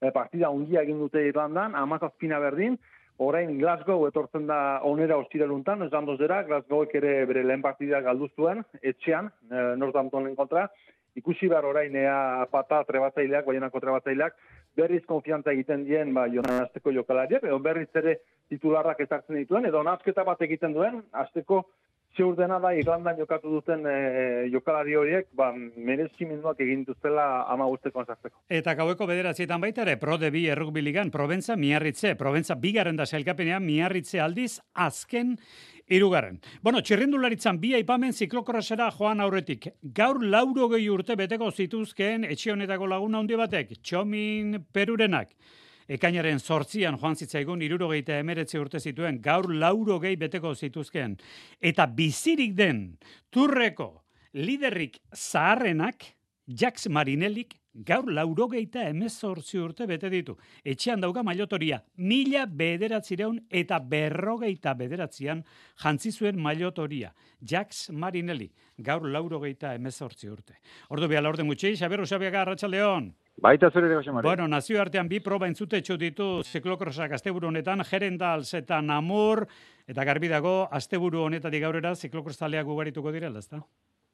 e, 0.00 0.10
partida 0.14 0.50
ungia 0.50 0.82
egin 0.86 1.00
dute 1.02 1.24
Irlandan, 1.28 1.74
amazazpina 1.78 2.40
berdin, 2.42 2.78
orain 3.18 3.56
Glasgow 3.58 4.06
etortzen 4.06 4.46
da 4.46 4.80
onera 4.86 5.18
ostiraluntan, 5.18 5.82
ez 5.82 5.90
dandoz 5.90 6.18
dira, 6.20 6.42
Glasgowek 6.46 6.94
ere 7.00 7.14
bere 7.26 7.42
lehen 7.46 7.64
partida 7.64 8.00
galdu 8.04 8.30
zuen, 8.36 8.62
etxean, 8.82 9.32
e, 9.50 9.64
Northamptonen 9.80 10.36
kontra, 10.38 10.68
ikusi 11.18 11.48
behar 11.50 11.66
orain 11.66 11.96
ea 11.98 12.46
pata 12.52 12.84
trebatzaileak, 12.86 13.46
baienako 13.48 13.82
trebatzaileak, 13.82 14.36
berriz 14.78 15.02
konfiantza 15.06 15.50
egiten 15.50 15.82
dien, 15.88 16.12
ba, 16.14 16.28
jonan 16.30 16.62
azteko 16.62 16.92
jokalariak, 16.94 17.42
edo 17.48 17.58
berriz 17.64 17.88
ere 17.98 18.20
titularrak 18.52 19.00
ezartzen 19.02 19.40
dituen, 19.40 19.66
edo 19.66 19.82
nazketa 19.82 20.22
bat 20.28 20.42
egiten 20.46 20.76
duen, 20.76 21.02
azteko 21.24 21.64
ziur 22.18 22.34
dena 22.36 22.58
da 22.58 22.72
Irlandan 22.74 23.16
jokatu 23.20 23.52
duten 23.52 23.86
e, 23.86 23.94
jokalari 24.52 24.96
horiek, 24.98 25.28
ba, 25.38 25.52
merezimenduak 25.54 26.60
egin 26.64 26.82
duzela 26.88 27.44
ama 27.52 27.68
guzteko 27.70 28.04
sartzeko. 28.04 28.36
Eta 28.60 28.74
gaueko 28.78 29.06
bederatzietan 29.06 29.62
baita 29.62 29.84
ere, 29.86 29.96
Pro 30.02 30.18
de 30.18 30.32
Bi 30.34 30.48
errukbi 30.50 30.82
ligan, 30.82 31.12
Proventza 31.14 31.56
miarritze, 31.56 32.16
Proventza 32.18 32.58
bigarren 32.58 32.98
da 32.98 33.06
sailkapenean 33.06 33.64
miarritze 33.64 34.20
aldiz, 34.20 34.58
azken 34.74 35.36
Irugarren. 35.88 36.36
Bueno, 36.60 36.82
txirrindularitzan 36.84 37.62
bi 37.62 37.70
aipamen 37.78 38.12
ziklokrosera 38.12 38.90
joan 38.92 39.22
aurretik. 39.24 39.70
Gaur 39.96 40.20
lauro 40.20 40.68
gehi 40.74 40.90
urte 40.92 41.16
beteko 41.16 41.48
zituzkeen 41.48 42.26
etxe 42.28 42.52
honetako 42.52 42.90
laguna 42.92 43.22
handi 43.22 43.38
batek, 43.40 43.78
txomin 43.80 44.58
perurenak. 44.74 45.32
Ekainaren 45.88 46.38
sortzian 46.38 46.98
joan 47.00 47.16
zitzaigun 47.16 47.62
irurogeita 47.64 48.18
emeretze 48.20 48.60
urte 48.60 48.80
zituen, 48.80 49.22
gaur 49.24 49.48
lauro 49.54 49.96
gehi 50.02 50.18
beteko 50.20 50.52
zituzkeen. 50.54 51.16
Eta 51.60 51.86
bizirik 51.86 52.52
den 52.58 52.82
turreko 53.32 54.04
liderrik 54.36 54.98
zaharrenak, 55.16 56.04
Jax 56.48 56.88
Marinellik, 56.88 57.58
gaur 57.84 58.06
laurogeita 58.08 58.86
emezortzi 58.88 59.58
urte 59.60 59.84
bete 59.86 60.08
ditu. 60.08 60.32
Etxean 60.64 61.02
dauka 61.02 61.20
mailotoria, 61.22 61.82
mila 62.00 62.46
bederatzireun 62.48 63.42
eta 63.50 63.76
berrogeita 63.78 64.72
bederatzean 64.74 65.42
jantzi 65.82 66.10
zuen 66.12 66.40
mailotoria. 66.40 67.12
Jax 67.44 67.90
Marinelli, 67.92 68.48
gaur 68.78 69.04
laurogeita 69.04 69.74
emezortzi 69.76 70.30
urte. 70.32 70.56
Ordu 70.88 71.08
biala 71.08 71.28
orden 71.28 71.52
gutxi, 71.52 71.74
Xaber 71.76 72.00
Usabiaga, 72.00 72.46
Arratxaldeon. 72.46 73.10
Baita 73.44 73.70
zure 73.70 73.92
Jose 73.94 74.10
Mari. 74.10 74.26
Bueno, 74.26 74.48
nazio 74.48 74.80
artean 74.80 75.08
bi 75.08 75.20
proba 75.20 75.46
entzute 75.46 75.78
etxu 75.78 75.98
ditu 76.00 76.30
ziklokrosak 76.42 77.12
asteburu 77.12 77.52
honetan, 77.52 77.84
Jerendals 77.84 78.54
eta 78.54 78.80
Namur, 78.80 79.44
eta 79.86 80.04
garbi 80.08 80.32
dago, 80.32 80.62
asteburu 80.72 81.26
honetatik 81.28 81.62
gaurera 81.62 81.94
ziklokrostaleak 81.94 82.66
ugarituko 82.66 83.12
direla, 83.12 83.38
ezta? 83.44 83.60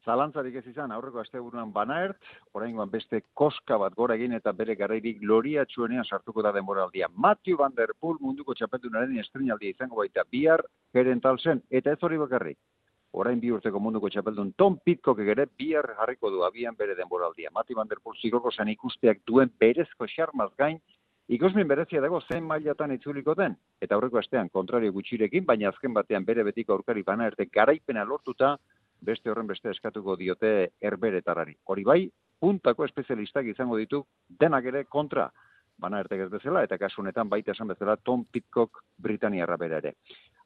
Zalantzarik 0.05 0.59
ez 0.61 0.67
izan, 0.69 0.93
aurreko 0.93 1.23
asteburuan 1.23 1.71
banaert, 1.73 2.19
oraingoan 2.53 2.91
beste 2.93 3.23
koska 3.41 3.79
bat 3.81 3.95
gora 3.97 4.19
egin 4.19 4.35
eta 4.37 4.53
bere 4.53 4.75
garrairik 4.77 5.23
gloria 5.23 5.65
txuenean 5.65 6.05
sartuko 6.05 6.43
da 6.45 6.53
denboraldia. 6.53 7.09
Matthew 7.17 7.57
Van 7.57 7.73
Der 7.79 7.95
Poel 7.99 8.19
munduko 8.21 8.55
txapeldunaren 8.55 9.17
estrinaldia 9.23 9.73
izango 9.73 10.03
baita 10.03 10.27
bihar, 10.31 10.61
Jerentalsen, 10.93 11.63
eta 11.71 11.97
ez 11.97 12.03
hori 12.03 12.21
bakarrik. 12.21 12.59
Orain 13.17 13.41
bi 13.41 13.53
urteko 13.55 13.81
munduko 13.81 14.11
txapeldun 14.13 14.53
Tom 14.59 14.77
Pitcock 14.85 15.23
ere 15.25 15.47
bihar 15.47 15.89
jarriko 15.97 16.31
du 16.31 16.45
abian 16.45 16.77
bere 16.77 16.99
denboraldia. 16.99 17.55
Matthew 17.55 17.81
Van 17.81 17.89
Der 17.89 18.03
Poel 18.05 18.21
zigoko 18.21 18.53
zen 18.53 18.69
ikusteak 18.75 19.25
duen 19.25 19.53
berezko 19.59 20.11
xarmaz 20.17 20.51
gain, 20.59 20.81
Ikusmin 21.33 21.65
berezia 21.65 22.03
dago 22.05 22.19
zein 22.21 22.45
mailatan 22.45 22.91
itzuliko 22.93 23.33
den, 23.35 23.55
eta 23.81 23.95
aurreko 23.97 24.19
astean 24.21 24.51
kontrario 24.53 24.93
gutxirekin, 24.93 25.47
baina 25.49 25.71
azken 25.71 25.95
batean 25.97 26.25
bere 26.29 26.43
betiko 26.45 26.75
aurkari 26.75 27.01
bana 27.03 27.31
erte 27.31 27.47
garaipena 27.49 28.05
lortuta, 28.05 28.59
beste 29.05 29.31
horren 29.31 29.47
beste 29.47 29.71
eskatuko 29.71 30.17
diote 30.17 30.53
erberetarari. 30.81 31.57
Hori 31.71 31.85
bai, 31.85 32.01
puntako 32.41 32.85
espezialistak 32.85 33.47
izango 33.53 33.77
ditu 33.81 34.05
denak 34.29 34.65
ere 34.73 34.85
kontra 34.85 35.31
bana 35.79 36.01
ertek 36.05 36.25
ez 36.27 36.31
bezala, 36.31 36.63
eta 36.65 36.79
kasu 36.79 37.03
honetan 37.03 37.29
baita 37.29 37.53
esan 37.53 37.69
bezala 37.73 37.97
Tom 37.97 38.25
Pitcock 38.31 38.83
Britaniarra 39.07 39.57
bera 39.59 39.81
ere. 39.83 39.95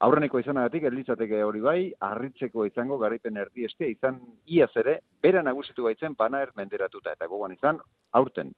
Aurreneko 0.06 0.40
izanagatik, 0.40 0.86
elitzateke 0.88 1.42
hori 1.44 1.60
bai, 1.60 1.78
harritzeko 2.08 2.64
izango 2.68 2.98
garaipen 3.02 3.36
erdi 3.36 3.66
estea 3.68 3.90
izan 3.92 4.20
iaz 4.46 4.70
ere, 4.80 4.98
bera 5.22 5.42
nagusitu 5.42 5.84
baitzen 5.88 6.16
bana 6.18 6.44
menderatuta, 6.56 7.12
eta 7.12 7.26
gogoan 7.26 7.56
izan, 7.58 7.80
aurten, 8.12 8.52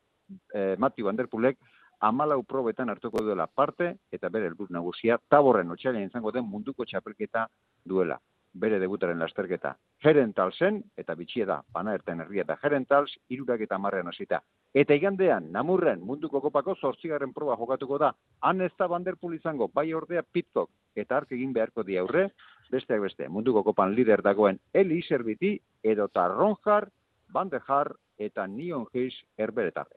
eh, 0.54 0.76
Mati 0.78 1.02
Vanderpulek, 1.02 1.58
amalau 2.00 2.42
probetan 2.44 2.90
hartuko 2.90 3.24
duela 3.24 3.46
parte, 3.46 3.94
eta 4.12 4.28
bere 4.28 4.46
elbur 4.46 4.70
nagusia, 4.70 5.18
taborren 5.28 5.70
otxailean 5.70 6.06
izango 6.06 6.30
den 6.32 6.46
munduko 6.48 6.84
txapelketa 6.84 7.48
duela 7.84 8.20
bere 8.52 8.78
debutaren 8.82 9.18
lasterketa. 9.18 9.74
Herentalsen, 10.02 10.80
eta 10.98 11.14
bitxie 11.14 11.46
da, 11.46 11.60
bana 11.72 11.94
erten 11.94 12.20
herria 12.20 12.42
eta 12.46 12.56
Herentals, 12.62 13.12
irurak 13.28 13.60
eta 13.66 13.78
marrean 13.78 14.08
hasita. 14.08 14.40
Eta 14.74 14.94
igandean, 14.94 15.50
namurren 15.52 16.00
munduko 16.06 16.40
kopako 16.40 16.76
zortzigarren 16.80 17.32
proba 17.34 17.56
jokatuko 17.58 17.98
da, 17.98 18.12
han 18.40 18.60
ez 18.60 18.72
da 18.78 18.88
banderpul 18.88 19.34
izango, 19.34 19.68
bai 19.74 19.92
ordea 19.94 20.22
pitkok, 20.22 20.70
eta 20.94 21.16
ark 21.16 21.32
egin 21.32 21.52
beharko 21.52 21.82
di 21.82 21.98
aurre, 21.98 22.28
besteak 22.70 23.02
beste, 23.02 23.28
munduko 23.28 23.64
kopan 23.66 23.94
lider 23.94 24.22
dagoen 24.22 24.60
Eli 24.72 25.02
Serbiti, 25.02 25.58
edo 25.82 26.08
Ronjar, 26.14 26.88
Bandejar, 27.32 27.94
eta 28.18 28.46
Nion 28.46 28.86
Hiss 28.92 29.16
erberetarre. 29.38 29.96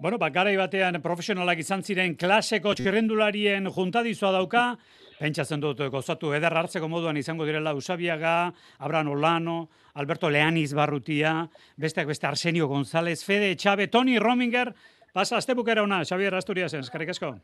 Bueno, 0.00 0.16
ba, 0.16 0.30
garai 0.30 0.56
batean 0.56 0.96
profesionalak 1.04 1.58
izan 1.60 1.82
ziren 1.82 2.14
klaseko 2.16 2.72
txirrendularien 2.74 3.68
juntadizua 3.68 4.30
dauka, 4.32 4.78
pentsatzen 5.20 5.60
dut 5.60 5.82
gozatu 5.92 6.32
eder 6.36 6.54
hartzeko 6.56 6.88
moduan 6.88 7.18
izango 7.20 7.44
direla 7.48 7.74
Usabiaga, 7.76 8.52
Abraham 8.78 9.12
Olano, 9.16 9.58
Alberto 10.00 10.30
Leaniz 10.32 10.72
Barrutia, 10.74 11.34
besteak 11.76 12.08
beste 12.08 12.26
Arsenio 12.26 12.68
González, 12.70 13.20
Fede 13.24 13.52
Txabe, 13.56 13.90
Tony 13.92 14.18
Rominger, 14.18 14.72
pasa 15.12 15.36
azte 15.36 15.54
bukera 15.54 15.84
una, 15.84 16.02
Xavier 16.04 16.34
Asturiasen, 16.34 16.86
eskarrik 16.86 17.12
asko. 17.12 17.34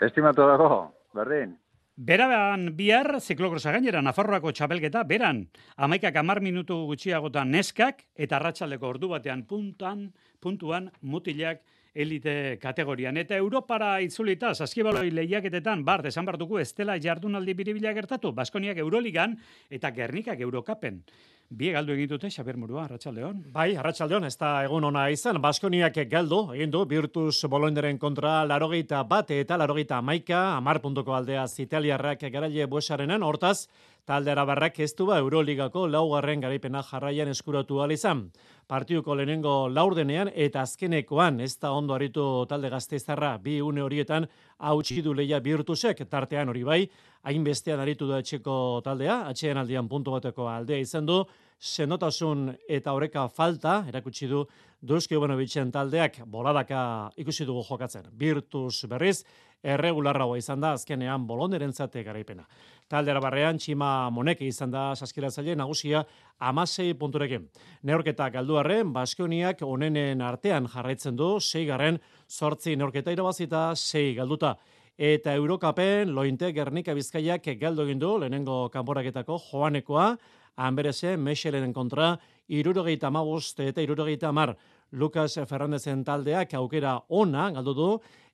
Estimatu 0.00 0.48
dago, 0.48 0.80
berdin. 1.16 1.56
Beraban 1.96 2.74
bihar, 2.76 3.22
ziklokrosa 3.24 3.72
gainera, 3.72 4.02
Nafarroako 4.04 4.50
txapelketa, 4.52 5.00
beran, 5.08 5.46
amaikak 5.80 6.18
amar 6.20 6.42
minutu 6.44 6.76
gutxiagotan 6.90 7.48
neskak, 7.56 8.02
eta 8.12 8.36
arratsaldeko 8.36 8.90
ordu 8.90 9.08
batean 9.14 9.46
puntan, 9.48 10.10
puntuan, 10.44 10.90
mutilak, 11.00 11.62
elite 11.96 12.58
kategorian. 12.60 13.16
Eta 13.16 13.36
Europara 13.40 13.96
itzulita, 14.04 14.52
saskibaloi 14.54 15.08
lehiaketetan, 15.10 15.84
bart, 15.84 16.10
esan 16.12 16.28
bartuko, 16.28 16.60
estela 16.60 16.98
jardunaldi 17.00 17.54
biribila 17.56 17.94
gertatu, 17.96 18.34
Baskoniak 18.36 18.78
Euroligan 18.84 19.38
eta 19.70 19.90
Gernikak 19.96 20.40
Eurokapen. 20.44 21.00
Bie 21.46 21.70
galdu 21.70 21.94
egin 21.94 22.08
dute, 22.10 22.26
Xaber 22.26 22.56
Murua, 22.58 22.84
Arratxaldeon. 22.88 23.44
Bai, 23.54 23.68
Arratxaldeon, 23.78 24.24
ez 24.26 24.34
da 24.36 24.64
egun 24.66 24.84
ona 24.88 25.04
izan. 25.14 25.38
Baskoniak 25.40 26.00
galdu, 26.10 26.40
egin 26.56 26.72
du, 26.74 26.80
Virtus 26.90 27.46
Boloinderen 27.48 28.00
kontra 28.02 28.40
larogeita 28.44 29.04
bate 29.06 29.38
eta 29.44 29.56
larogeita 29.56 30.00
maika, 30.02 30.40
amar 30.56 30.80
puntuko 30.82 31.14
aldea 31.14 31.46
zitaliarrak 31.46 32.26
garaile 32.34 32.66
buesarenen, 32.66 33.22
hortaz, 33.22 33.68
talde 34.06 34.30
arabarrak 34.30 34.78
ez 34.80 34.92
du 34.94 35.06
ba 35.06 35.18
Euroligako 35.18 35.86
laugarren 35.90 36.40
garaipena 36.40 36.82
jarraian 36.82 37.28
eskuratu 37.28 37.80
izan. 37.90 38.30
Partiuko 38.66 39.14
lehenengo 39.14 39.68
laurdenean 39.68 40.30
eta 40.34 40.62
azkenekoan 40.62 41.40
ez 41.40 41.58
da 41.58 41.72
ondo 41.72 41.94
aritu 41.94 42.46
talde 42.48 42.68
gazteizarra 42.70 43.38
bi 43.38 43.60
une 43.60 43.82
horietan 43.82 44.26
hautsi 44.58 45.02
du 45.02 45.12
leia 45.14 45.40
birtusek 45.40 46.08
tartean 46.08 46.48
hori 46.48 46.62
bai, 46.62 46.88
hainbestean 47.22 47.80
aritu 47.80 48.06
da 48.06 48.18
etxeko 48.18 48.80
taldea, 48.84 49.26
atxeen 49.28 49.58
aldian 49.58 49.88
puntu 49.88 50.12
bateko 50.12 50.48
aldea 50.48 50.78
izan 50.78 51.06
du, 51.06 51.24
senotasun 51.58 52.54
eta 52.68 52.92
oreka 52.92 53.28
falta, 53.28 53.84
erakutsi 53.88 54.26
du 54.26 54.46
Duzki 54.86 55.16
Ubenovitzen 55.16 55.70
taldeak 55.72 56.20
boladaka 56.26 57.10
ikusi 57.16 57.46
dugu 57.48 57.64
jokatzen. 57.64 58.04
Birtus 58.12 58.84
berriz, 58.86 59.24
erregularragoa 59.66 60.38
izan 60.38 60.62
da 60.62 60.72
azkenean 60.76 61.26
bolonderen 61.26 61.72
zate 61.72 62.02
garaipena. 62.06 62.46
Taldera 62.88 63.20
barrean, 63.22 63.58
Txima 63.58 64.10
Moneke 64.14 64.46
izan 64.46 64.70
da 64.70 64.92
saskiratzaile 64.94 65.56
nagusia 65.58 66.04
amasei 66.38 66.92
punturekin. 66.94 67.48
Neorketa 67.82 68.28
galduarren, 68.30 68.92
Baskoniak 68.94 69.64
onenen 69.66 70.22
artean 70.22 70.68
jarraitzen 70.70 71.18
du, 71.18 71.36
sei 71.40 71.66
garren, 71.66 71.98
sortzi 72.28 72.76
neorketa 72.76 73.14
irabazita, 73.14 73.68
sei 73.74 74.14
galduta. 74.14 74.54
Eta 74.96 75.34
Eurokapen, 75.36 76.14
lointe 76.14 76.52
Gernika 76.56 76.94
Bizkaiak 76.96 77.50
galdu 77.60 77.84
egin 77.84 77.98
du, 78.00 78.14
lehenengo 78.22 78.68
kanporaketako 78.72 79.36
joanekoa, 79.50 80.14
hanberese, 80.56 81.16
Mexelen 81.20 81.74
kontra, 81.76 82.14
irurogeita 82.48 83.10
mabost 83.10 83.60
eta 83.60 83.82
irurogeita 83.82 84.32
mar. 84.32 84.54
Lucas 84.92 85.34
Fernandezen 85.50 86.04
taldeak 86.06 86.54
aukera 86.54 87.00
ona 87.08 87.50
galdu 87.52 87.74
du, 87.74 87.88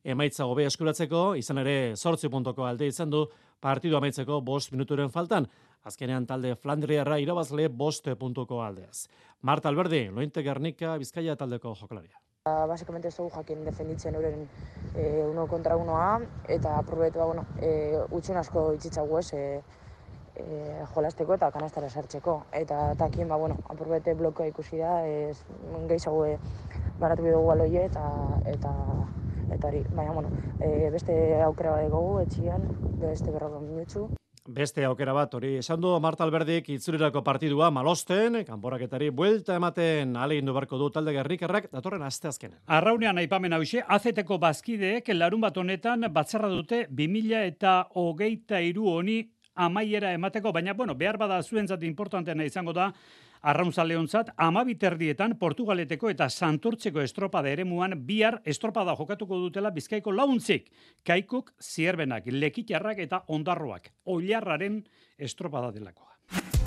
emaitza 0.04 0.44
gobe 0.50 0.66
eskuratzeko, 0.66 1.34
izan 1.38 1.62
ere 1.62 1.76
sortzi 1.96 2.30
puntoko 2.30 2.66
alde 2.66 2.88
izan 2.90 3.10
du, 3.10 3.26
partidu 3.62 3.96
amaitzeko 3.96 4.40
bost 4.42 4.72
minuturen 4.72 5.10
faltan. 5.10 5.46
Azkenean 5.86 6.26
talde 6.26 6.54
Flandriarra 6.54 7.18
irabazle 7.18 7.68
bost 7.68 8.08
puntuko 8.18 8.60
aldeaz. 8.62 9.06
Marta 9.42 9.68
Alberdi, 9.68 10.08
Lointe 10.10 10.42
Gernika, 10.42 10.96
Bizkaia 10.98 11.36
taldeko 11.36 11.74
jokalaria. 11.78 12.18
Ba, 12.46 12.66
Basikamente 12.66 13.08
ez 13.08 13.16
dugu 13.16 13.30
jakin 13.34 13.64
defenditzen 13.64 14.16
uren 14.18 14.44
e, 14.96 15.22
uno 15.24 15.46
kontra 15.50 15.76
unoa, 15.78 16.20
eta 16.50 16.80
probetu, 16.86 17.18
ba, 17.18 17.26
bueno, 17.30 17.46
e, 17.62 18.02
utxun 18.10 18.38
asko 18.38 18.72
itzitzagu 18.74 19.18
ez, 19.18 19.28
e, 19.34 19.62
e, 20.42 20.62
jolasteko 20.94 21.34
eta 21.38 21.50
kanastara 21.54 21.90
sartzeko. 21.90 22.36
Eta 22.62 22.94
takin, 22.98 23.28
ba, 23.30 23.38
bueno, 23.38 23.58
apurbete 23.70 24.14
blokoa 24.18 24.50
ikusi 24.50 24.82
da, 24.82 25.00
ez 25.06 25.38
gehiago 25.90 26.26
baratu 26.98 27.26
dugu 27.26 27.50
aloie 27.54 27.86
eta, 27.86 28.06
eta 28.54 28.72
eta 29.54 29.68
hori, 29.68 29.84
baina, 29.94 30.12
bueno, 30.12 30.30
e, 30.60 30.90
beste 30.90 31.14
aukera 31.42 31.76
bat 31.76 31.88
dugu 31.92 32.20
etxian, 32.24 32.66
beste 33.00 33.30
berroko 33.30 33.60
minutxu. 33.60 34.08
Beste 34.42 34.82
aukera 34.82 35.12
bat, 35.14 35.34
hori 35.38 35.52
esan 35.60 35.78
du 35.80 35.92
Marta 36.02 36.24
Alberdik 36.24 36.66
itzurirako 36.74 37.20
partidua 37.22 37.68
malosten, 37.70 38.40
kanporaketari 38.44 39.12
buelta 39.14 39.54
ematen 39.54 40.16
alegindu 40.18 40.54
barko 40.56 40.80
du 40.80 40.88
talde 40.90 41.14
gerrikarrak 41.14 41.68
datorren 41.70 42.02
aste 42.02 42.26
azkenen. 42.26 42.58
Arraunean 42.66 43.22
aipamen 43.22 43.54
hause, 43.54 43.84
azeteko 43.86 44.40
bazkideek 44.42 45.12
larun 45.14 45.46
bat 45.46 45.62
honetan 45.62 46.08
batzarra 46.10 46.50
dute 46.50 46.88
2000 46.90 47.44
eta 47.52 47.76
hogeita 47.94 48.58
iru 48.66 48.88
honi 48.96 49.20
amaiera 49.54 50.10
emateko, 50.12 50.50
baina, 50.50 50.74
bueno, 50.74 50.96
behar 50.98 51.20
bada 51.20 51.38
zuentzat 51.42 51.82
importanteena 51.86 52.44
izango 52.44 52.72
da, 52.72 52.90
Arrauntza 53.42 53.82
leontzat, 53.82 54.28
amabiterdietan 54.38 55.34
Portugaleteko 55.38 56.12
eta 56.12 56.28
Santurtzeko 56.30 57.02
estropada 57.02 57.50
eremuan 57.50 57.96
bihar 58.06 58.38
estropada 58.46 58.94
jokatuko 58.94 59.40
dutela 59.42 59.72
bizkaiko 59.74 60.14
launtzik. 60.14 60.70
Kaikuk, 61.02 61.50
zierbenak, 61.58 62.30
lekitarrak 62.30 63.02
eta 63.02 63.24
ondarroak. 63.26 63.90
Oilarraren 64.06 64.84
estropada 65.18 65.72
delakoa. 65.74 66.61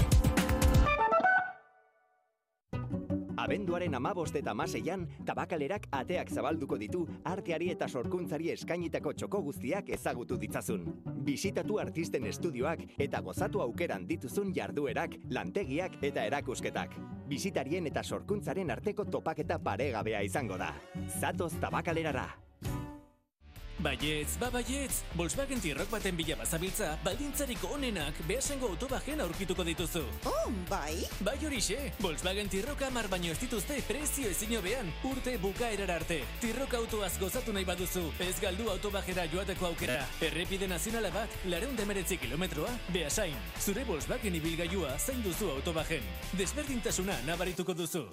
Abenduaren 3.45 3.93
amabost 3.93 4.33
eta 4.39 4.55
maseian, 4.57 5.03
tabakalerak 5.25 5.83
ateak 5.93 6.31
zabalduko 6.33 6.79
ditu 6.81 7.03
arteari 7.29 7.67
eta 7.75 7.85
sorkuntzari 7.85 8.49
eskainitako 8.55 9.13
txoko 9.13 9.41
guztiak 9.45 9.91
ezagutu 9.93 10.39
ditzazun. 10.41 10.87
Bisitatu 11.27 11.77
artisten 11.83 12.25
estudioak 12.25 12.81
eta 13.05 13.21
gozatu 13.21 13.61
aukeran 13.61 14.07
dituzun 14.09 14.49
jarduerak, 14.55 15.19
lantegiak 15.29 15.99
eta 16.01 16.25
erakusketak. 16.31 16.97
Bisitarien 17.29 17.85
eta 17.91 18.01
sorkuntzaren 18.01 18.73
arteko 18.73 19.05
topaketa 19.05 19.59
paregabea 19.61 20.25
izango 20.25 20.57
da. 20.57 20.73
Zatoz 21.19 21.53
tabakalerara! 21.61 22.44
Baietz, 23.85 24.39
ba 24.41 24.47
baietz, 24.49 25.03
Volkswagen 25.13 25.59
Tirrok 25.61 25.91
baten 25.91 26.15
bila 26.17 26.33
bazabiltza, 26.39 26.87
baldintzariko 27.05 27.69
onenak 27.75 28.17
behasengo 28.25 28.71
autobajen 28.71 29.19
aurkituko 29.21 29.61
dituzu. 29.67 30.01
Oh, 30.25 30.47
bai? 30.71 31.03
Bai 31.21 31.35
horixe, 31.45 31.91
Volkswagen 32.01 32.49
Tirrok 32.49 32.81
amar 32.87 33.05
baino 33.11 33.29
ez 33.29 33.37
dituzte 33.37 33.77
prezio 33.85 34.31
ezin 34.31 34.55
behan, 34.65 34.89
urte 35.05 35.35
bukaerar 35.37 35.91
arte. 35.99 36.17
Tirrok 36.41 36.73
autoaz 36.79 37.11
gozatu 37.21 37.53
nahi 37.53 37.65
baduzu, 37.65 38.07
ez 38.25 38.33
galdu 38.41 38.71
autobajera 38.73 39.27
joateko 39.29 39.69
aukera. 39.69 39.99
Errepide 40.31 40.67
nazionala 40.71 41.13
bat, 41.13 41.37
lareun 41.45 41.77
demeretzi 41.77 42.17
kilometroa, 42.17 42.73
behasain. 42.89 43.37
Zure 43.61 43.85
Volkswagen 43.85 44.41
ibilgailua 44.41 44.97
zain 44.97 45.21
duzu 45.21 45.51
autobajen. 45.59 46.01
Desberdintasuna 46.33 47.21
nabarituko 47.29 47.77
duzu. 47.77 48.07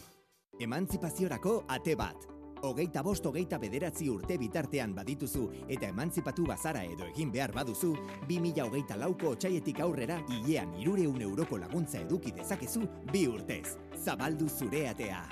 Emantzipaziorako 0.61 1.62
ate 1.73 1.97
bat. 1.97 2.41
Hogeita 2.62 3.02
bost 3.02 3.25
hogeita 3.26 3.59
bederatzi 3.59 4.07
urte 4.11 4.37
bitartean 4.38 4.92
badituzu 4.95 5.49
eta 5.66 5.88
emantzipatu 5.90 6.45
bazara 6.47 6.85
edo 6.87 7.09
egin 7.11 7.33
behar 7.35 7.50
baduzu, 7.57 7.90
2000 8.28 8.62
hogeita 8.69 8.97
lauko 9.00 9.33
otxaietik 9.35 9.81
aurrera 9.83 10.21
hilean 10.28 10.76
irureun 10.78 11.21
euroko 11.26 11.59
laguntza 11.59 11.99
eduki 12.07 12.31
dezakezu 12.37 12.87
bi 13.11 13.26
urtez. 13.26 13.75
Zabaldu 14.04 14.49
zure 14.49 14.87
atea. 14.88 15.25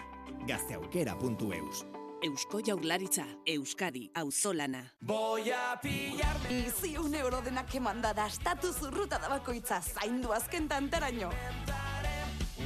Gazteaukera.eus 0.49 1.87
Eusko 2.23 2.61
Jaurlaritza, 2.61 3.25
Euskadi, 3.47 4.11
Auzolana. 4.15 4.83
Voy 5.01 5.51
a 5.51 5.79
pillarme. 5.81 6.67
Iziun 6.67 7.15
euro 7.15 7.41
denak 7.41 7.75
emanda 7.75 8.13
da, 8.13 8.27
estatu 8.27 8.75
zurruta 8.75 9.19
da 9.23 9.31
bakoitza, 9.33 9.81
zaindu 9.81 10.35
azken 10.37 10.69
tantaraino. 10.69 11.31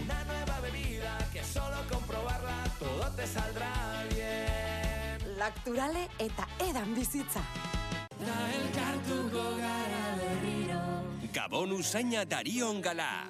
Una 0.02 0.24
nueva 0.24 0.60
bebida 0.60 1.18
que 1.32 1.44
solo 1.44 1.86
comprobarla 1.88 2.64
todo 2.80 3.10
te 3.14 3.26
saldrá 3.26 4.04
bien. 4.10 4.53
Lakturale 5.44 6.06
eta 6.24 6.46
edan 6.64 6.94
bizitza. 6.96 7.42
Da 8.16 8.36
elkartuko 8.48 9.42
gara 9.58 10.04
berriro. 10.16 10.78
Gabon 11.34 11.74
usaina 11.76 12.22
darion 12.24 12.80
gala. 12.80 13.26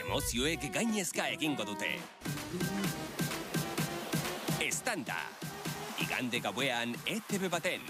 Emozioek 0.00 0.66
gainezka 0.74 1.28
egingo 1.36 1.62
dute. 1.68 1.92
Estanda. 4.66 5.20
Igande 6.02 6.42
gauean 6.42 6.98
ETV 7.06 7.46
baten. 7.46 7.86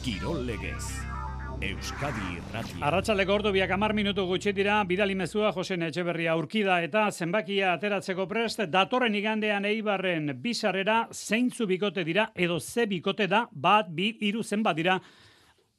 Kirol 0.00 0.46
legez. 0.48 1.19
Euskadi 1.60 2.22
Irratia. 2.38 2.78
Arratsaleko 2.88 3.34
ordu 3.36 3.50
biak 3.52 3.70
amar 3.74 3.92
minutu 3.92 4.24
gutxi 4.24 4.54
dira, 4.56 4.78
bidali 4.88 5.12
mezua 5.14 5.50
Josen 5.52 5.84
Etxeberria 5.84 6.32
aurkida 6.32 6.78
eta 6.80 7.02
zenbakia 7.12 7.74
ateratzeko 7.74 8.24
prest, 8.30 8.62
datorren 8.72 9.14
igandean 9.18 9.68
eibarren 9.68 10.32
bizarrera 10.40 11.02
zeintzu 11.12 11.66
bikote 11.68 12.04
dira, 12.04 12.30
edo 12.34 12.56
ze 12.60 12.86
bikote 12.88 13.26
da, 13.28 13.42
bat, 13.52 13.90
bi, 13.92 14.08
iru 14.30 14.42
zenbat 14.42 14.76
dira, 14.76 14.96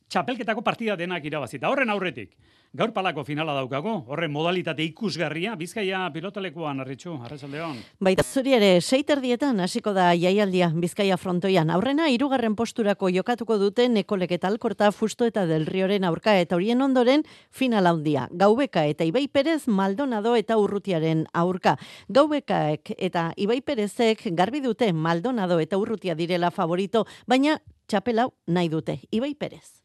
txapelketako 0.07 0.61
partida 0.61 0.95
denak 0.99 1.25
irabazita. 1.25 1.71
Horren 1.73 1.89
aurretik, 1.89 2.37
gaur 2.73 2.93
palako 2.95 3.25
finala 3.27 3.51
daukago, 3.51 3.97
horren 4.07 4.31
modalitate 4.31 4.83
ikusgarria, 4.87 5.57
bizkaia 5.59 6.05
pilotalekuan, 6.13 6.79
arritxu, 6.79 7.17
arratsaldeon. 7.25 7.81
Baita 7.99 8.23
zuri 8.23 8.55
ere, 8.55 8.69
seiterdietan 8.79 9.59
hasiko 9.59 9.91
da 9.93 10.11
jaialdia 10.15 10.69
Bizkaia 10.71 11.17
frontoian. 11.19 11.69
Aurrena, 11.69 12.07
irugarren 12.09 12.55
posturako 12.55 13.09
jokatuko 13.11 13.57
dute 13.59 13.89
Nekolek 13.89 14.31
eta 14.37 14.47
Alkorta, 14.47 14.91
Fusto 14.95 15.27
eta 15.27 15.43
Del 15.49 15.67
Rioren 15.67 16.07
aurka 16.07 16.37
eta 16.39 16.55
horien 16.55 16.81
ondoren 16.81 17.25
finala 17.51 17.91
handia. 17.91 18.29
Gaubeka 18.31 18.85
eta 18.87 19.03
Ibai 19.03 19.27
Perez 19.27 19.67
Maldonado 19.67 20.37
eta 20.39 20.57
Urrutiaren 20.57 21.25
aurka. 21.33 21.75
Gaubekaek 22.07 22.95
eta 22.97 23.33
Ibai 23.35 23.59
Perezek 23.61 24.29
garbi 24.31 24.63
dute 24.63 24.93
Maldonado 24.93 25.59
eta 25.59 25.77
Urrutia 25.77 26.15
direla 26.15 26.51
favorito, 26.55 27.05
baina 27.27 27.59
txapelau 27.87 28.31
nahi 28.47 28.71
dute. 28.71 29.01
Ibai 29.11 29.35
Perez. 29.35 29.80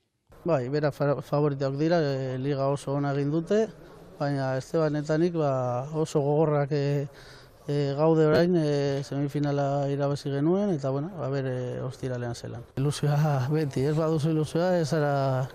Bai, 0.47 0.69
bera 0.71 0.93
fa- 0.93 1.21
favoritoak 1.23 1.75
dira, 1.81 1.99
e, 2.01 2.39
liga 2.39 2.69
oso 2.71 2.93
ona 2.95 3.11
egin 3.17 3.33
dute, 3.35 3.65
baina 4.21 4.53
Estebanetanik 4.61 5.35
ba, 5.35 5.51
oso 5.99 6.21
gogorrak 6.23 6.71
e, 6.71 6.85
e, 7.67 7.79
gaude 7.99 8.29
orain 8.31 8.55
e, 8.61 9.03
semifinala 9.03 9.89
irabazi 9.91 10.31
genuen, 10.31 10.71
eta 10.77 10.93
bueno, 10.95 11.11
ba, 11.19 11.29
bere 11.35 11.81
ostiralean 11.83 12.39
zelan. 12.39 12.63
Ilusioa 12.79 13.49
beti, 13.51 13.83
ez 13.91 13.97
baduzu 13.99 14.31
ilusioa, 14.37 14.71
ez 14.79 14.93
ara 14.95 15.13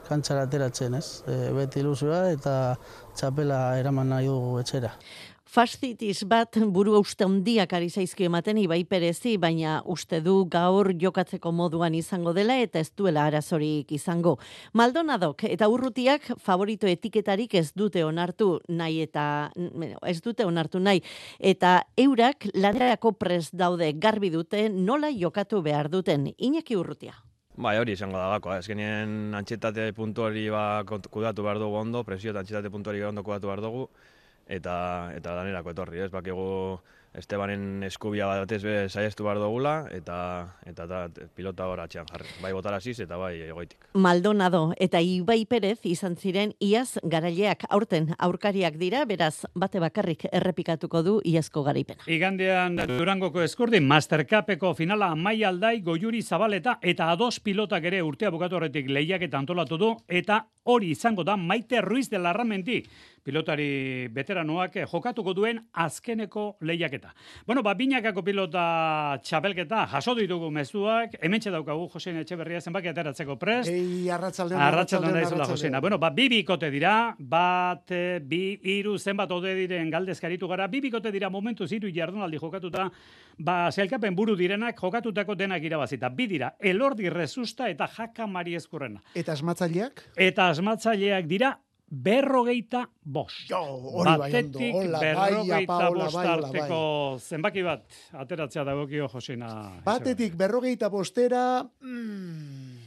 kantxara 0.09 0.43
ateratzen, 0.49 0.99
ez? 0.99 1.23
E, 1.25 1.39
beti 1.55 1.79
ilusioa 1.85 2.25
eta 2.35 2.55
txapela 3.15 3.61
eraman 3.79 4.11
nahi 4.11 4.27
dugu 4.27 4.59
etxera. 4.59 4.91
Fascitis 5.51 6.21
bat 6.31 6.55
buru 6.71 6.93
uste 6.95 7.25
handiak 7.27 7.73
ari 7.75 7.89
zaizki 7.91 8.23
ematen 8.23 8.55
Ibai 8.61 8.85
Perezi, 8.87 9.33
baina 9.35 9.81
uste 9.83 10.21
du 10.23 10.45
gaur 10.47 10.87
jokatzeko 10.95 11.51
moduan 11.51 11.97
izango 11.97 12.31
dela 12.31 12.55
eta 12.63 12.79
ez 12.79 12.93
duela 12.95 13.25
arazorik 13.27 13.91
izango. 13.91 14.37
Maldonadok 14.79 15.43
eta 15.49 15.67
urrutiak 15.67 16.29
favorito 16.39 16.87
etiketarik 16.87 17.57
ez 17.59 17.73
dute 17.75 18.05
onartu 18.07 18.47
nahi 18.69 19.01
eta 19.03 19.25
ez 20.07 20.21
dute 20.23 20.47
onartu 20.47 20.79
nahi 20.79 21.03
eta 21.51 21.73
eurak 21.99 22.47
lanerako 22.53 23.11
prest 23.19 23.51
daude 23.51 23.91
garbi 23.91 24.31
dute 24.31 24.69
nola 24.69 25.11
jokatu 25.11 25.59
behar 25.67 25.91
duten 25.91 26.31
Iñaki 26.39 26.79
urrutia. 26.79 27.17
Bai, 27.57 27.75
hori 27.75 27.99
izango 27.99 28.15
da 28.15 28.31
gakoa. 28.37 28.61
Ezkenien 28.63 29.35
antxetate 29.35 29.91
puntu 29.91 30.23
hori 30.29 30.47
ba, 30.47 30.85
kudatu 30.87 31.43
behar 31.43 31.59
dugu 31.59 31.75
ondo, 31.83 32.07
presio 32.07 32.31
eta 32.31 32.39
antxetate 32.39 32.71
puntu 32.71 32.95
hori 32.95 33.03
ondo 33.03 33.27
kudatu 33.27 33.51
behar 33.51 33.67
dugu, 33.67 33.89
eta, 34.51 34.75
eta 35.15 35.35
danerako 35.39 35.75
etorri, 35.75 36.03
ez? 36.05 36.11
Bakigu 36.11 36.47
Estebanen 37.11 37.83
eskubia 37.83 38.23
batez 38.29 38.61
be 38.63 38.73
saiestu 38.87 39.25
behar 39.25 39.39
dugula, 39.41 39.73
eta, 39.91 40.15
eta 40.63 40.85
da, 40.87 40.99
pilota 41.35 41.65
hor 41.67 41.81
atxean 41.83 42.07
jarri. 42.07 42.29
Bai 42.39 42.53
botarasiz 42.55 43.01
eta 43.03 43.17
bai 43.19 43.33
egoitik. 43.49 43.83
Maldonado 43.99 44.61
eta 44.79 45.01
Ibai 45.03 45.41
Perez 45.45 45.81
izan 45.83 46.15
ziren 46.15 46.53
iaz 46.63 47.01
garaileak 47.03 47.65
aurten 47.67 48.13
aurkariak 48.17 48.79
dira, 48.79 49.03
beraz 49.05 49.43
bate 49.53 49.83
bakarrik 49.83 50.23
errepikatuko 50.31 51.03
du 51.03 51.17
iazko 51.27 51.65
garaipena. 51.67 52.07
Igandean 52.07 52.79
Durangoko 52.93 53.43
eskurdi 53.43 53.83
Mastercapeko 53.83 54.71
finala 54.79 55.11
Mai 55.15 55.43
Aldai, 55.43 55.81
Goiuri 55.83 56.23
Zabaleta 56.23 56.77
eta 56.81 57.11
ados 57.11 57.41
pilotak 57.43 57.91
ere 57.91 57.99
urtea 58.07 58.31
bukatu 58.31 58.55
horretik 58.55 58.87
lehiak 58.87 59.27
eta 59.27 59.43
antolatu 59.43 59.77
du 59.77 59.97
eta 60.07 60.45
hori 60.63 60.95
izango 60.95 61.27
da 61.27 61.35
Maite 61.35 61.81
Ruiz 61.81 62.07
de 62.09 62.19
Larramendi 62.23 62.85
pilotari 63.23 64.07
veteranoak 64.13 64.79
jokatuko 64.91 65.33
duen 65.37 65.59
azkeneko 65.73 66.57
lehiaketa. 66.61 67.13
Bueno, 67.47 67.63
ba, 67.63 67.73
binakako 67.77 68.23
pilota 68.25 68.63
txapelketa 69.23 69.85
jaso 69.91 70.15
ditugu 70.17 70.51
mezuak, 70.53 71.15
hementxe 71.21 71.53
daukagu 71.53 71.87
Josen 71.93 72.21
Etxeberria 72.21 72.61
zenbaki 72.61 72.89
ateratzeko 72.91 73.37
prest. 73.41 73.69
Ei. 73.69 74.09
Arratsaldeon 74.11 75.13
daizula 75.13 75.47
Josena. 75.49 75.81
Bueno, 75.81 75.99
ba, 76.01 76.09
bi 76.15 76.27
bikote 76.31 76.71
dira, 76.73 77.15
bat, 77.19 77.91
eh, 77.91 78.19
bi, 78.23 78.59
hiru 78.63 78.97
zenbat 78.97 79.31
ode 79.31 79.53
diren 79.55 79.89
galdezkaritu 79.91 80.49
gara, 80.51 80.67
bi 80.67 80.81
bikote 80.81 81.11
dira 81.11 81.29
momentuz 81.29 81.71
hiru 81.71 81.91
jardunaldi 81.93 82.39
jokatuta, 82.41 82.89
ba, 83.37 83.57
zelkapen 83.71 84.15
buru 84.15 84.35
direnak 84.35 84.79
jokatutako 84.79 85.35
denak 85.35 85.63
irabazita. 85.63 86.09
Bi 86.09 86.27
dira, 86.27 86.55
elordi 86.59 87.09
rezusta 87.09 87.69
eta 87.69 87.87
jaka 87.87 88.27
mari 88.27 88.55
eskurrena. 88.55 89.01
Eta 89.15 89.33
asmatzaileak? 89.37 90.07
Eta 90.15 90.49
asmatzaileak 90.53 91.27
dira 91.29 91.55
berrogeita 91.91 92.85
bost. 93.03 93.49
Jo, 93.49 93.59
hori 93.59 94.15
bai 94.15 94.31
ondo, 94.31 94.59
Batetik 94.59 94.75
hola, 94.79 94.99
bai, 94.99 95.11
berrogeita 95.11 95.67
Paola, 95.67 96.05
bost 96.05 96.15
bai, 96.15 96.25
hola, 96.27 96.47
arteko 96.47 96.79
zenbaki 97.19 97.65
bat 97.67 97.99
ateratzea 98.23 98.63
dagokio 98.63 99.09
Josina. 99.11 99.51
Batetik 99.83 100.37
berrogeita 100.39 100.89
bostera, 100.89 101.43
mm, 101.61 102.79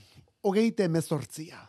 hogeite 0.49 0.89
mezortzia. 0.89 1.61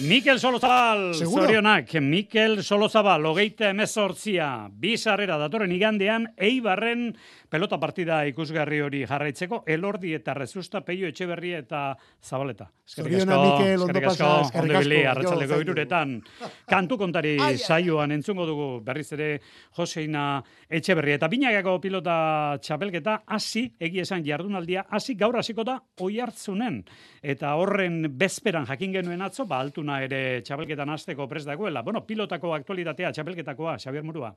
Mikel 0.00 0.38
Solozabal, 0.38 1.14
Seguro? 1.14 1.42
zorionak, 1.42 1.92
Mikel 2.00 2.62
Solozabal, 2.62 3.24
hogeita 3.26 3.70
emezortzia, 3.70 4.68
bi 4.70 4.96
sarrera 4.96 5.38
datorren 5.40 5.72
igandean, 5.74 6.28
eibarren 6.36 7.16
pelota 7.50 7.78
partida 7.80 8.20
ikusgarri 8.28 8.78
hori 8.84 9.00
jarraitzeko, 9.08 9.64
elordi 9.66 10.12
eta 10.14 10.34
rezusta, 10.36 10.82
peio 10.86 11.08
etxeberria 11.08 11.62
eta 11.64 11.80
zabaleta. 12.22 12.68
Eskerrik 12.88 13.18
asko, 13.24 13.38
eskerrik 13.64 14.06
asko, 14.08 15.34
ondo 15.34 15.60
iruretan. 15.64 16.14
Kantu 16.72 16.98
kontari 17.00 17.34
Ai, 17.40 17.54
ai. 17.54 17.58
saioan 17.58 18.12
entzungo 18.12 18.46
dugu 18.46 18.68
berriz 18.84 19.10
ere 19.16 19.40
Joseina 19.76 20.42
Etxeberria. 20.68 21.18
Eta 21.18 21.28
binagako 21.28 21.78
pilota 21.82 22.56
txapelketa 22.62 23.22
hasi, 23.26 23.66
egia 23.80 24.06
esan 24.06 24.24
jardunaldia, 24.24 24.86
hasi 24.90 25.16
gaur 25.18 25.36
hasiko 25.40 25.64
da 25.64 25.78
oi 26.04 26.20
hartzunen. 26.20 26.82
Eta 27.22 27.54
horren 27.58 28.04
bezperan 28.18 28.68
jakin 28.68 28.92
genuen 29.00 29.24
atzo, 29.24 29.44
ba 29.48 29.60
altuna 29.88 30.04
ere 30.04 30.42
txapelketan 30.44 30.90
hasteko 30.90 31.26
prest 31.28 31.48
dagoela. 31.48 31.82
Bueno, 31.82 32.04
pilotako 32.06 32.54
aktualitatea 32.54 33.12
txapelketakoa, 33.12 33.78
Xabier 33.78 34.04
Murua. 34.04 34.34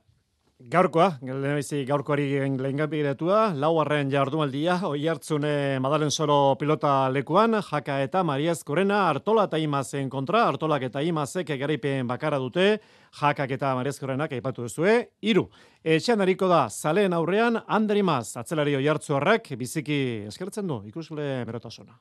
Gaurkoa, 0.62 1.18
lehenbizi 1.26 1.84
gaurkoari 1.84 2.38
lehengapiretua, 2.56 3.52
lauarren 3.58 4.08
jardunaldia, 4.12 4.76
oi 4.86 5.08
hartzune 5.08 5.80
Madalen 5.82 6.10
Soro 6.10 6.54
pilota 6.54 7.10
lekuan, 7.10 7.58
Jaka 7.66 7.98
eta 8.04 8.22
Mariaz 8.22 8.62
Korena, 8.62 9.08
Artola 9.08 9.48
eta 9.48 9.58
Imazen 9.58 10.08
kontra, 10.08 10.46
Artolak 10.46 10.86
eta 10.86 11.02
Imazek 11.02 11.50
garaipen 11.58 12.06
bakara 12.06 12.38
dute, 12.38 12.78
Jakak 13.18 13.50
eta 13.58 13.74
Mariaz 13.74 13.98
Korenak 13.98 14.32
aipatu 14.32 14.62
duzue, 14.62 15.08
iru. 15.20 15.48
Etxean 15.82 16.20
hariko 16.20 16.46
da, 16.46 16.68
zaleen 16.70 17.12
aurrean, 17.12 17.58
Ander 17.66 17.98
Imaz, 17.98 18.36
atzelari 18.36 18.76
oi 18.78 18.86
hartzuarrak, 18.86 19.56
biziki 19.58 20.28
eskertzen 20.30 20.70
du, 20.70 20.84
ikusle 20.86 21.42
berotasuna. 21.44 21.98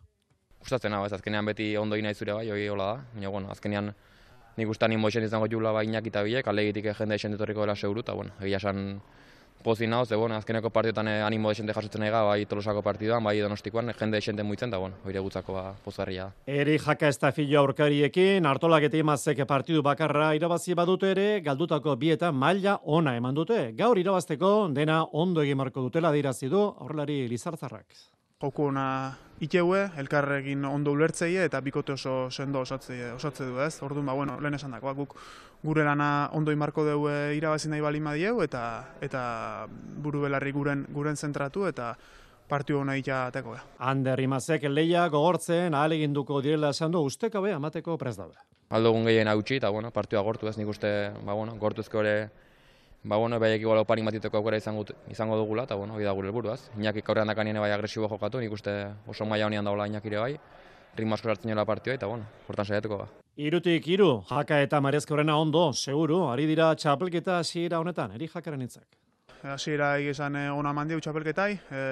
Gustatzen 0.61 0.93
hau, 0.93 1.05
ez 1.05 1.13
azkenean 1.13 1.45
beti 1.45 1.75
ondo 1.77 1.97
ina 1.99 2.13
zure 2.13 2.37
bai, 2.37 2.47
hori 2.51 2.67
hola 2.69 2.93
da, 2.93 3.03
baina 3.15 3.33
bueno, 3.33 3.51
azkenean 3.51 3.93
nik 4.57 4.69
uste 4.69 4.85
animo 4.85 5.09
esen 5.09 5.25
izango 5.25 5.47
jula 5.49 5.71
bai 5.71 5.87
Iñaki 5.87 6.11
eta 6.13 6.23
biek, 6.23 6.47
alegitik 6.47 6.91
jende 6.97 7.15
esen 7.15 7.33
etorriko 7.33 7.65
dela 7.65 7.75
seguru, 7.75 8.05
eta 8.05 8.13
bueno, 8.13 8.35
egia 8.41 8.57
esan 8.57 9.01
pozi 9.61 9.87
nao, 9.87 10.05
ze 10.05 10.15
bueno, 10.15 10.35
azkeneko 10.35 10.69
partiotan 10.69 11.07
eh, 11.07 11.21
animo 11.21 11.51
esente 11.51 11.73
jasotzen 11.73 12.03
ega, 12.03 12.23
bai 12.23 12.45
tolosako 12.45 12.81
partiduan, 12.81 13.23
bai 13.23 13.37
donostikoan, 13.39 13.93
jende 13.97 14.17
esente 14.17 14.43
muitzen, 14.43 14.69
eta 14.69 14.77
bueno, 14.77 14.95
hori 15.05 15.19
gutzako 15.19 15.53
ba, 15.53 15.63
pozgarria 15.85 16.25
da. 16.25 16.31
Eri 16.45 16.77
jaka 16.79 17.07
ez 17.07 17.19
da 17.19 17.31
filo 17.31 17.59
aurkariekin, 17.61 18.45
hartolak 18.45 18.89
eta 18.89 18.97
imazek 18.97 19.45
partidu 19.47 19.83
bakarra 19.85 20.33
irabazi 20.35 20.73
badute 20.73 21.11
ere, 21.11 21.27
galdutako 21.45 21.95
bietan 21.95 22.35
maila 22.35 22.79
ona 22.83 23.15
eman 23.15 23.35
dute. 23.35 23.71
Gaur 23.77 23.97
irabazteko 23.97 24.69
dena 24.73 25.03
ondo 25.11 25.41
egin 25.45 25.57
marko 25.57 25.81
dutela 25.81 26.11
dirazi 26.11 26.49
du 26.49 26.61
aurrelari 26.61 27.27
Lizartzarrak. 27.29 27.85
Joko 28.41 28.71
ona 28.71 28.87
iteue, 29.41 29.87
elkarrekin 29.97 30.65
ondo 30.69 30.93
ulertzeie 30.93 31.45
eta 31.47 31.61
bikote 31.65 31.95
oso 31.97 32.29
sendo 32.29 32.61
osatze, 32.61 33.11
osatze 33.15 33.47
du 33.49 33.59
ez. 33.59 33.73
Orduan, 33.81 34.05
ba, 34.05 34.13
bueno, 34.13 34.37
lehen 34.39 34.55
esan 34.55 34.75
dakoa, 34.77 34.93
guk 34.93 35.15
gure 35.63 35.83
lana 35.85 36.29
ondo 36.37 36.53
imarko 36.53 36.85
dugu 36.85 37.09
irabazi 37.37 37.69
nahi 37.69 37.81
bali 37.81 37.99
madieu 37.99 38.41
eta 38.45 38.63
eta 39.01 39.67
buru 39.69 40.23
belarri 40.25 40.53
guren, 40.53 40.85
guren 40.93 41.17
zentratu 41.17 41.65
eta 41.67 41.95
partiu 42.51 42.81
hona 42.81 42.97
ita 42.99 43.25
ateko. 43.29 43.55
Ander 43.79 44.19
Imazek 44.19 44.67
leia 44.69 45.07
gogortzen 45.09 45.73
ahaleginduko 45.73 46.41
direla 46.41 46.73
esan 46.75 46.91
du 46.91 47.01
ustekabe 47.07 47.53
amateko 47.53 47.97
prest 47.97 48.19
daude. 48.19 48.37
Aldogun 48.71 49.05
gehien 49.07 49.27
hautsi, 49.27 49.57
eta 49.59 49.69
bueno, 49.69 49.91
partioa 49.91 50.21
gortu 50.23 50.47
ez, 50.47 50.57
nik 50.57 50.69
uste, 50.71 51.11
ba, 51.25 51.33
bueno, 51.33 51.57
gortuzko 51.59 51.99
ere, 52.03 52.29
ba, 53.03 53.17
bueno, 53.17 53.39
baiek 53.39 53.61
igual 53.61 53.81
oparik 53.81 54.05
matiteko 54.05 54.37
aukera 54.37 54.57
izango, 54.57 54.85
izango 55.09 55.37
dugula, 55.37 55.63
eta 55.63 55.75
bueno, 55.75 55.95
hori 55.95 56.05
da 56.05 56.11
gure 56.11 56.29
helburuaz. 56.29 56.69
Iñaki 56.77 57.03
aurrean 57.07 57.27
dakanien 57.27 57.59
bai 57.59 57.71
agresibo 57.71 58.07
jokatu, 58.09 58.39
nik 58.39 58.51
uste 58.51 58.93
oso 59.07 59.25
maila 59.25 59.47
honean 59.47 59.65
dagoela 59.65 59.87
Iñakire 59.87 60.19
bai, 60.19 60.37
ritmo 60.95 61.15
asko 61.15 61.29
sartzen 61.29 61.51
jola 61.51 61.65
partioa, 61.65 61.95
eta 61.95 62.07
bueno, 62.07 62.25
hortan 62.47 62.65
saiatuko 62.65 62.97
ba. 62.97 63.07
Irutik 63.37 63.87
iru, 63.87 64.23
jaka 64.29 64.61
eta 64.61 64.81
marezkorena 64.81 65.37
ondo, 65.37 65.71
seguru, 65.73 66.27
ari 66.29 66.45
dira 66.45 66.73
txapelketa 66.75 67.39
hasiera 67.39 67.79
honetan, 67.79 68.11
eri 68.17 68.27
jakaren 68.27 68.61
hitzak. 68.61 68.85
Hasiera 69.41 69.95
esan 69.97 70.35
eh, 70.35 70.49
ona 70.53 70.73
mandiu 70.73 70.99
txapelketai, 71.01 71.51
e, 71.71 71.83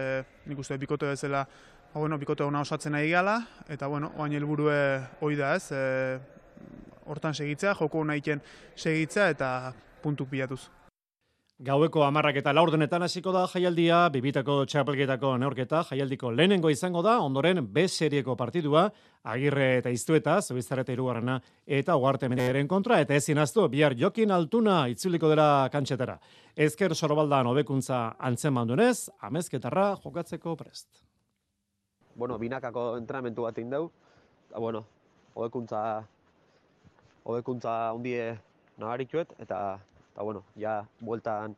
nik 0.46 0.60
uste 0.60 0.78
bikote 0.78 1.08
bezala, 1.10 1.46
ba, 1.94 2.00
bueno, 2.00 2.20
bikote 2.22 2.44
ona 2.44 2.62
osatzen 2.62 2.94
nahi 2.94 3.10
gala, 3.10 3.40
eta 3.70 3.88
bueno, 3.88 4.12
oain 4.18 4.36
helburue 4.38 4.76
hoi 5.22 5.36
da 5.40 5.56
ez, 5.56 5.72
e, 5.72 6.20
hortan 7.10 7.34
segitzea, 7.34 7.74
joko 7.74 8.04
egiten 8.12 8.44
segitzea 8.76 9.30
eta 9.34 9.74
puntuk 10.04 10.30
bilatuz. 10.30 10.68
Gaueko 11.60 12.06
amarrak 12.06 12.38
eta 12.40 12.54
laurdenetan 12.56 13.04
hasiko 13.04 13.34
da 13.36 13.42
jaialdia, 13.52 13.98
bibitako 14.14 14.62
txapelketako 14.72 15.34
neorketa, 15.42 15.82
jaialdiko 15.90 16.30
lehenengo 16.32 16.70
izango 16.72 17.02
da, 17.04 17.18
ondoren 17.20 17.60
B 17.74 17.84
serieko 17.92 18.38
partidua, 18.40 18.86
agirre 19.28 19.66
eta 19.82 19.92
iztueta, 19.92 20.38
zebizareta 20.40 20.96
irugarrena, 20.96 21.36
eta 21.68 21.98
ugarte 22.00 22.30
menegeren 22.32 22.70
kontra, 22.72 23.02
eta 23.04 23.18
ezin 23.20 23.44
aztu, 23.44 23.68
bihar 23.68 23.98
jokin 24.00 24.32
altuna 24.32 24.78
itzuliko 24.88 25.34
dela 25.34 25.68
kantxetara. 25.74 26.16
Ezker 26.56 26.96
sorobaldan 26.96 27.52
hobekuntza 27.52 28.00
antzen 28.30 28.56
mandunez, 28.56 29.10
amezketarra 29.20 29.90
jokatzeko 30.00 30.56
prest. 30.56 30.88
bueno, 32.16 32.38
binakako 32.40 32.96
entrenamentu 32.98 33.44
bat 33.44 33.58
egin 33.60 33.76
dugu, 33.76 33.92
eta, 34.48 34.60
bueno, 34.60 34.86
hobekuntza, 35.36 35.84
hobekuntza 37.24 37.78
hundie 37.92 38.32
nabarituet, 38.78 39.36
eta, 39.40 39.80
eta, 40.20 40.26
bueno, 40.26 40.44
ja, 40.60 40.84
bueltan 41.00 41.54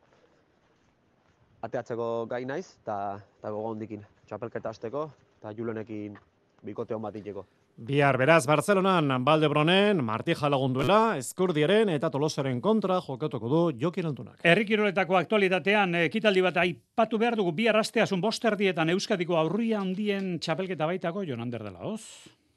ateatzeko 1.66 2.26
gai 2.30 2.44
naiz, 2.46 2.76
eta, 2.82 3.18
eta 3.40 3.50
gogo 3.50 3.72
hondikin, 3.72 4.04
txapelketa 4.28 4.70
hasteko, 4.70 5.08
eta 5.40 5.50
julenekin 5.56 6.14
bikote 6.62 6.94
hon 6.94 7.02
bat 7.02 7.16
egiteko. 7.18 7.42
Bihar 7.74 8.18
beraz 8.20 8.44
Barcelonan 8.46 9.24
Baldebronen, 9.24 10.04
Marti 10.04 10.36
Jalagunduela, 10.38 11.16
Eskurdiaren 11.18 11.88
eta 11.90 12.10
Tolosaren 12.12 12.60
kontra 12.60 13.00
jokatuko 13.02 13.48
du 13.48 13.62
Jokin 13.80 14.06
Altunak. 14.06 14.36
Herri 14.44 14.66
kiroletako 14.68 15.16
aktualitatean 15.18 15.96
ekitaldi 16.04 16.44
bat 16.44 16.60
aipatu 16.62 17.18
behar 17.18 17.34
dugu 17.40 17.50
bihar 17.56 17.80
asteasun 17.80 18.20
bosterdietan 18.20 18.92
Euskadiko 18.94 19.40
aurria 19.40 19.80
handien 19.80 20.36
txapelketa 20.38 20.86
baitako 20.86 21.24
Jonander 21.26 21.64
dela, 21.64 21.80
hoz? 21.82 22.04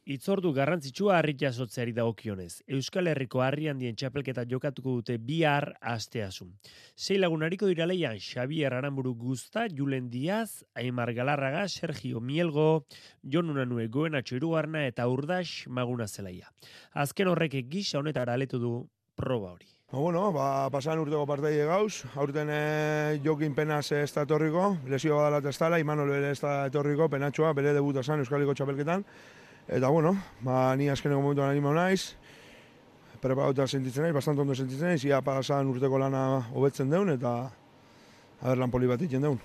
Itzordu 0.06 0.52
garrantzitsua 0.54 1.16
harri 1.18 1.34
jasotzeari 1.34 1.90
dagokionez. 1.98 2.60
Euskal 2.70 3.08
Herriko 3.10 3.40
harri 3.42 3.72
handien 3.72 3.96
txapelketa 3.98 4.44
jokatuko 4.46 4.92
dute 5.00 5.16
bihar 5.18 5.72
asteasun. 5.82 6.52
Sei 6.94 7.16
lagunariko 7.18 7.66
dira 7.66 7.88
leian 7.90 8.20
Xabier 8.22 8.76
Aramburu 8.78 9.16
Guzta, 9.18 9.64
Julen 9.66 10.12
Diaz, 10.12 10.62
Aimar 10.76 11.10
Galarraga, 11.18 11.64
Sergio 11.68 12.20
Mielgo, 12.22 12.86
Jon 13.24 13.50
Unanue 13.50 13.88
Goenatxo 13.90 14.36
Irugarna 14.38 14.84
eta 14.86 15.08
Urdax 15.10 15.66
Maguna 15.74 16.06
Zelaia. 16.08 16.52
Azken 16.94 17.32
horrek 17.32 17.56
gisa 17.72 17.98
honetara 17.98 18.36
aletu 18.38 18.60
du 18.62 18.74
proba 19.18 19.56
hori. 19.56 19.72
Ba, 19.90 19.98
bueno, 19.98 20.28
ba, 20.36 20.70
pasan 20.70 21.02
urteko 21.02 21.24
parteide 21.26 21.66
gauz, 21.66 22.04
aurten 22.14 22.52
e, 22.54 22.60
jokin 23.26 23.56
penaz 23.58 23.88
ez 23.92 24.12
da 24.14 24.28
etorriko, 24.28 24.76
lesio 24.86 25.18
badala 25.18 25.42
dala, 25.42 25.80
Imanol 25.82 26.14
bere 26.14 26.30
ez 26.30 26.40
da 26.42 26.68
etorriko, 26.70 27.10
penatxoa, 27.10 27.54
bere 27.58 27.74
debuta 27.74 28.04
zan 28.04 28.22
Euskaliko 28.22 28.54
txapelketan, 28.54 29.06
eta 29.68 29.90
bueno, 29.90 30.16
ba, 30.42 30.76
ni 30.76 30.90
azkeneko 30.90 31.22
momentuan 31.22 31.50
animo 31.50 31.74
naiz, 31.74 32.16
preparatuta 33.22 33.68
sentitzen 33.68 34.06
naiz, 34.06 34.14
bastante 34.14 34.42
ondo 34.42 34.56
sentitzen 34.56 34.94
naiz, 34.94 35.04
ia 35.06 35.22
pasan 35.26 35.68
urteko 35.72 36.00
lana 36.00 36.46
hobetzen 36.54 36.90
deun, 36.90 37.10
eta 37.16 37.36
haber 38.42 38.62
lan 38.62 38.72
poli 38.72 38.88
bat 38.88 39.02
egiten 39.02 39.26
deun. 39.26 39.40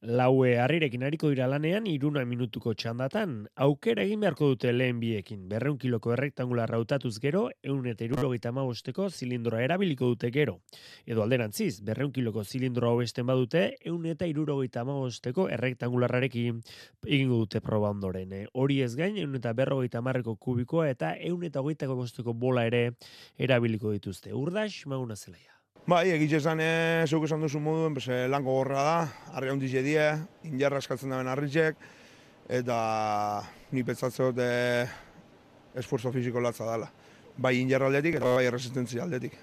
Laue 0.00 0.60
harrirekin 0.62 1.02
hariko 1.02 1.28
dira 1.32 1.48
lanean 1.50 1.86
iruna 1.90 2.20
minutuko 2.24 2.70
txandatan, 2.70 3.32
aukera 3.64 4.04
egin 4.06 4.20
beharko 4.22 4.52
dute 4.52 4.70
lehen 4.70 5.00
biekin. 5.02 5.48
Berreun 5.50 5.74
kiloko 5.82 6.12
errektangular 6.14 6.70
rautatuz 6.70 7.18
gero, 7.18 7.48
eun 7.66 7.88
eta 7.90 8.06
irurogeita 8.06 8.52
amabosteko 8.54 9.08
zilindroa 9.10 9.64
erabiliko 9.64 10.12
dute 10.12 10.30
gero. 10.30 10.60
Edo 11.04 11.24
alderantziz, 11.26 11.80
berreun 11.82 12.14
kiloko 12.14 12.44
zilindroa 12.44 12.94
hobesten 12.94 13.26
badute, 13.26 13.64
eun 13.82 14.06
eta 14.06 14.30
irurogeita 14.30 14.86
amabosteko 14.86 15.48
errektangularrarekin 15.58 16.62
egingo 17.04 17.42
dute 17.42 17.58
proba 17.60 17.90
ondoren. 17.90 18.32
Eh, 18.38 18.46
Hori 18.54 18.80
ez 18.86 18.94
gain, 18.94 19.18
eun 19.18 19.34
eta 19.34 19.50
berrogeita 19.50 19.98
amarreko 19.98 20.36
kubikoa 20.36 20.86
eta 20.94 21.16
eun 21.18 21.42
eta 21.42 21.58
hogeitako 21.58 21.98
bosteko 22.04 22.38
bola 22.38 22.68
ere 22.70 22.92
erabiliko 23.36 23.90
dituzte. 23.98 24.30
Urdax, 24.30 24.84
maguna 24.86 25.18
zelaia. 25.18 25.57
Bai, 25.88 26.10
egitxe 26.12 26.36
esan, 26.42 26.60
e, 26.60 27.04
zuk 27.08 27.22
esan 27.24 27.40
duzu 27.40 27.62
moduen, 27.64 27.94
pues, 27.96 28.10
e, 28.12 28.26
lanko 28.28 28.52
gorra 28.58 28.82
da, 28.84 28.96
harri 29.32 29.48
handiz 29.48 29.70
die, 29.72 30.02
injarra 30.44 30.82
eskatzen 30.82 31.14
daben 31.14 31.28
harritxek, 31.32 31.78
eta 32.58 32.80
ni 33.72 33.80
pentsatze 33.88 34.26
dut 34.26 34.42
e, 34.44 34.84
esforzo 35.80 36.12
fisiko 36.12 36.42
latza 36.44 36.66
dela. 36.68 36.90
Bai 37.38 37.54
injarra 37.62 37.88
aldetik 37.88 38.18
eta 38.18 38.32
bai 38.34 38.50
resistentzia 38.52 39.06
aldetik. 39.06 39.38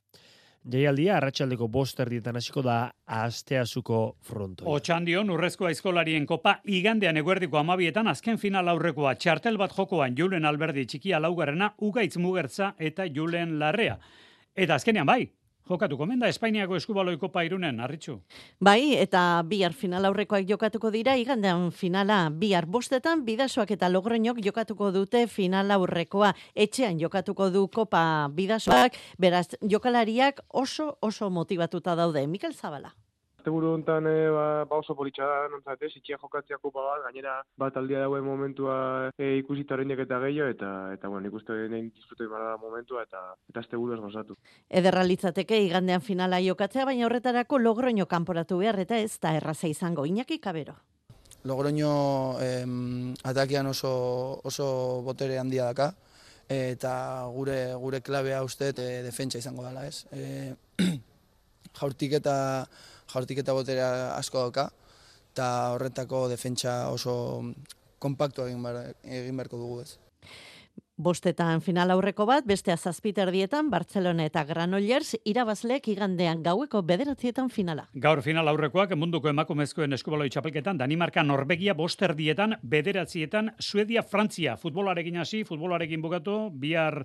Jaialdia 0.70 1.16
arratsaldeko 1.18 1.66
bost 1.68 2.00
erdietan 2.06 2.38
hasiko 2.38 2.62
da 2.62 2.92
asteazuko 3.06 4.18
frontoia. 4.22 4.70
Otxandion, 4.70 5.32
urrezko 5.34 5.66
aizkolarien 5.66 6.28
kopa, 6.30 6.60
igandean 6.66 7.18
eguerdiko 7.18 7.58
amabietan, 7.58 8.12
azken 8.12 8.38
final 8.38 8.70
aurrekoa, 8.70 9.16
txartel 9.16 9.58
bat 9.58 9.74
jokoan, 9.74 10.14
Julen 10.14 10.46
Alberdi 10.46 10.86
txikia 10.86 11.24
laugarrena, 11.26 11.72
Ugaitz 11.82 12.20
Mugertza 12.22 12.76
eta 12.78 13.10
Julen 13.10 13.58
Larrea. 13.58 13.98
Eta 14.56 14.78
azkenean 14.78 15.10
bai, 15.10 15.24
jokatu 15.70 15.98
komenda 15.98 16.28
Espainiako 16.28 16.76
eskubaloi 16.76 17.18
kopa 17.18 17.44
irunen, 17.46 17.80
arritxu. 17.80 18.20
Bai, 18.62 18.96
eta 19.02 19.44
bihar 19.48 19.74
final 19.74 20.06
aurrekoak 20.06 20.48
jokatuko 20.50 20.92
dira, 20.92 21.16
igandean 21.18 21.72
finala 21.72 22.30
bihar 22.30 22.66
bostetan, 22.66 23.26
bidasoak 23.26 23.72
eta 23.78 23.90
logroñok 23.90 24.42
jokatuko 24.46 24.92
dute 24.92 25.26
final 25.28 25.72
aurrekoa. 25.72 26.34
Etxean 26.56 27.00
jokatuko 27.00 27.50
du 27.50 27.68
kopa 27.68 28.30
bidasoak, 28.34 29.00
beraz, 29.18 29.48
jokalariak 29.62 30.44
oso 30.50 30.98
oso 31.02 31.30
motivatuta 31.30 31.96
daude. 31.96 32.28
Mikel 32.28 32.54
Zabala. 32.54 32.96
Asteburu 33.46 33.76
hontan 33.76 34.08
e, 34.10 34.30
ba, 34.34 34.66
ba 34.66 34.80
oso 34.82 34.96
politxa 34.98 35.22
da, 35.30 35.42
nontzat, 35.54 35.84
ez, 35.86 35.92
itxia 36.00 36.18
jokatzea 36.18 36.58
kupa 36.58 36.82
bat, 36.82 37.04
gainera 37.04 37.36
bat 37.62 37.76
aldia 37.78 38.00
dauen 38.02 38.24
momentua 38.26 38.78
e, 39.22 39.36
ikusita 39.38 39.76
oraindik 39.76 40.00
eta 40.02 40.18
gehiago, 40.24 40.50
eta, 40.50 40.70
eta 40.96 41.12
bueno, 41.12 41.28
nik 41.28 41.36
uste 41.38 41.54
nahi 41.70 41.92
disfrutu 41.92 42.26
da 42.32 42.56
momentua, 42.58 43.04
eta 43.06 43.22
eta 43.52 43.62
asteburu 43.62 43.94
ez 43.94 44.00
gozatu. 44.02 44.34
Ederra 44.68 45.04
litzateke 45.06 45.60
igandean 45.62 46.02
finala 46.02 46.40
jokatzea, 46.42 46.88
baina 46.90 47.06
horretarako 47.06 47.60
logroño 47.62 48.08
kanporatu 48.08 48.58
behar 48.64 48.80
eta 48.82 48.98
ez 48.98 49.20
da 49.22 49.36
erraza 49.38 49.70
izango. 49.70 50.08
Iñaki 50.10 50.40
Kabero. 50.40 50.74
Logroño 51.44 52.42
em, 52.42 53.14
atakean 53.22 53.70
oso, 53.70 54.42
oso 54.42 55.04
botere 55.06 55.38
handia 55.38 55.70
daka, 55.70 55.92
eta 56.50 57.30
gure 57.30 57.76
gure 57.78 58.02
klabea 58.02 58.42
uste 58.42 58.74
e, 58.74 58.90
defentsa 59.06 59.38
izango 59.38 59.70
dela, 59.70 59.86
ez? 59.86 60.08
E, 60.10 60.56
jaurtik 61.78 62.18
eta 62.24 62.66
jaurtik 63.16 63.42
eta 63.42 63.56
boterea 63.56 63.92
asko 64.18 64.44
dauka, 64.46 64.70
eta 65.34 65.52
horretako 65.76 66.28
defentsa 66.32 66.86
oso 66.92 67.16
kompaktu 68.00 68.46
egin, 68.50 68.64
bar, 68.64 68.82
egin 69.04 69.38
beharko 69.40 69.60
dugu 69.62 69.86
ez. 69.86 69.96
Bostetan 70.96 71.60
final 71.60 71.92
aurreko 71.92 72.24
bat, 72.24 72.46
beste 72.48 72.72
azazpiter 72.72 73.28
dietan, 73.36 73.68
Barcelona 73.68 74.24
eta 74.30 74.46
Granollers 74.48 75.18
irabazleek 75.28 75.90
igandean 75.92 76.40
gaueko 76.44 76.80
bederatzietan 76.88 77.50
finala. 77.52 77.90
Gaur 78.06 78.22
final 78.24 78.48
aurrekoak 78.48 78.94
munduko 78.96 79.28
emakumezkoen 79.28 79.92
eskubaloi 79.98 80.30
txapelketan, 80.32 80.80
Danimarka, 80.80 81.24
Norvegia, 81.24 81.76
boster 81.76 82.16
dietan, 82.16 82.56
bederatzietan, 82.64 83.52
Suedia, 83.60 84.06
Frantzia, 84.08 84.56
futbolarekin 84.56 85.20
hasi, 85.20 85.44
futbolarekin 85.44 86.06
bukatu, 86.06 86.38
bihar 86.64 87.02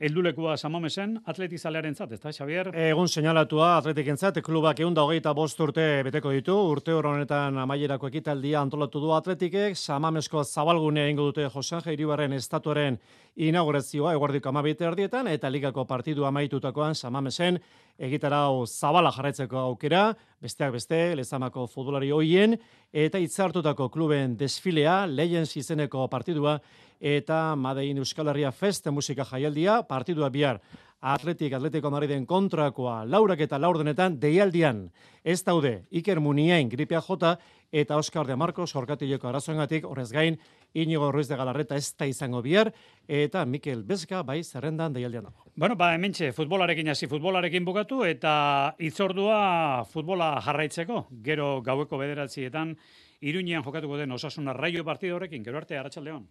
Eldulekua 0.00 0.56
samamesen, 0.56 1.18
atletizalearen 1.28 1.94
zat, 1.94 2.12
ez 2.12 2.20
da, 2.20 2.32
Xavier? 2.32 2.70
Egun 2.88 3.08
seinalatua 3.08 3.76
atletiken 3.76 4.16
zat, 4.16 4.40
klubak 4.42 4.80
egun 4.80 4.96
hogeita 4.98 5.34
bost 5.36 5.60
urte 5.60 6.02
beteko 6.06 6.32
ditu, 6.32 6.56
urte 6.72 6.94
honetan 6.96 7.58
amaierako 7.58 8.08
ekitaldia 8.08 8.60
antolatu 8.60 9.00
du 9.00 9.12
atletikek, 9.12 9.76
samamesko 9.76 10.44
zabalgunea 10.44 11.08
ingo 11.08 11.28
dute 11.30 11.48
Josan 11.52 11.82
Jairibarren 11.84 12.32
estatuaren 12.32 12.98
inaugurazioa 13.36 14.12
eguardiko 14.16 14.48
amabite 14.48 14.84
erdietan, 14.84 15.28
eta 15.28 15.50
ligako 15.50 15.84
partidu 15.84 16.24
amaitutakoan 16.24 16.94
samamesen 16.94 17.60
egitarau 17.98 18.66
zabala 18.66 19.12
jarraitzeko 19.12 19.58
aukera, 19.58 20.12
besteak 20.42 20.72
beste, 20.74 21.00
lezamako 21.16 21.66
futbolari 21.70 22.10
hoien, 22.10 22.56
eta 22.92 23.20
itzartutako 23.22 23.88
kluben 23.92 24.36
desfilea, 24.36 25.06
Legends 25.06 25.56
izeneko 25.56 26.08
partidua, 26.08 26.58
eta 27.02 27.56
Madein 27.58 27.98
Euskal 27.98 28.30
Herria 28.30 28.52
Fest 28.54 28.86
musika 28.94 29.26
jaialdia, 29.26 29.82
partidua 29.82 30.30
bihar 30.30 30.62
Atletik 31.02 31.50
Atletico 31.52 31.90
Madriden 31.90 32.22
kontrakoa 32.30 33.00
laurak 33.10 33.40
eta 33.42 33.58
laurdenetan 33.58 34.20
deialdian 34.22 34.84
ez 35.26 35.40
daude 35.42 35.80
Iker 35.90 36.20
Muniain 36.22 36.68
gripea 36.70 37.00
jota 37.02 37.32
eta 37.72 37.96
Oscar 37.98 38.28
de 38.28 38.36
Marcos 38.38 38.70
jorkatileko 38.70 39.26
arazoengatik 39.26 39.88
horrez 39.88 40.12
gain 40.14 40.36
Inigo 40.74 41.10
Ruiz 41.10 41.26
de 41.26 41.36
Galarreta 41.36 41.74
ez 41.74 41.90
da 41.98 42.06
izango 42.06 42.38
bihar 42.42 42.70
eta 43.08 43.42
Mikel 43.44 43.82
Bezka 43.82 44.22
bai 44.22 44.44
zerrendan 44.44 44.94
deialdian 44.94 45.24
dago. 45.24 45.42
Bueno, 45.56 45.74
ba, 45.74 45.90
hementxe, 45.96 46.30
futbolarekin 46.32 46.92
hasi 46.94 47.08
futbolarekin 47.10 47.64
bukatu 47.64 48.04
eta 48.06 48.76
itzordua 48.78 49.84
futbola 49.90 50.36
jarraitzeko, 50.40 51.08
gero 51.24 51.56
gaueko 51.66 51.98
bederatzietan 51.98 52.76
Iruñean 53.22 53.66
jokatuko 53.66 53.98
den 53.98 54.12
osasuna 54.12 54.54
raio 54.54 54.84
partido 54.84 55.16
horrekin, 55.16 55.42
gero 55.42 55.58
arte, 55.58 55.76
Arratxaldeon. 55.78 56.28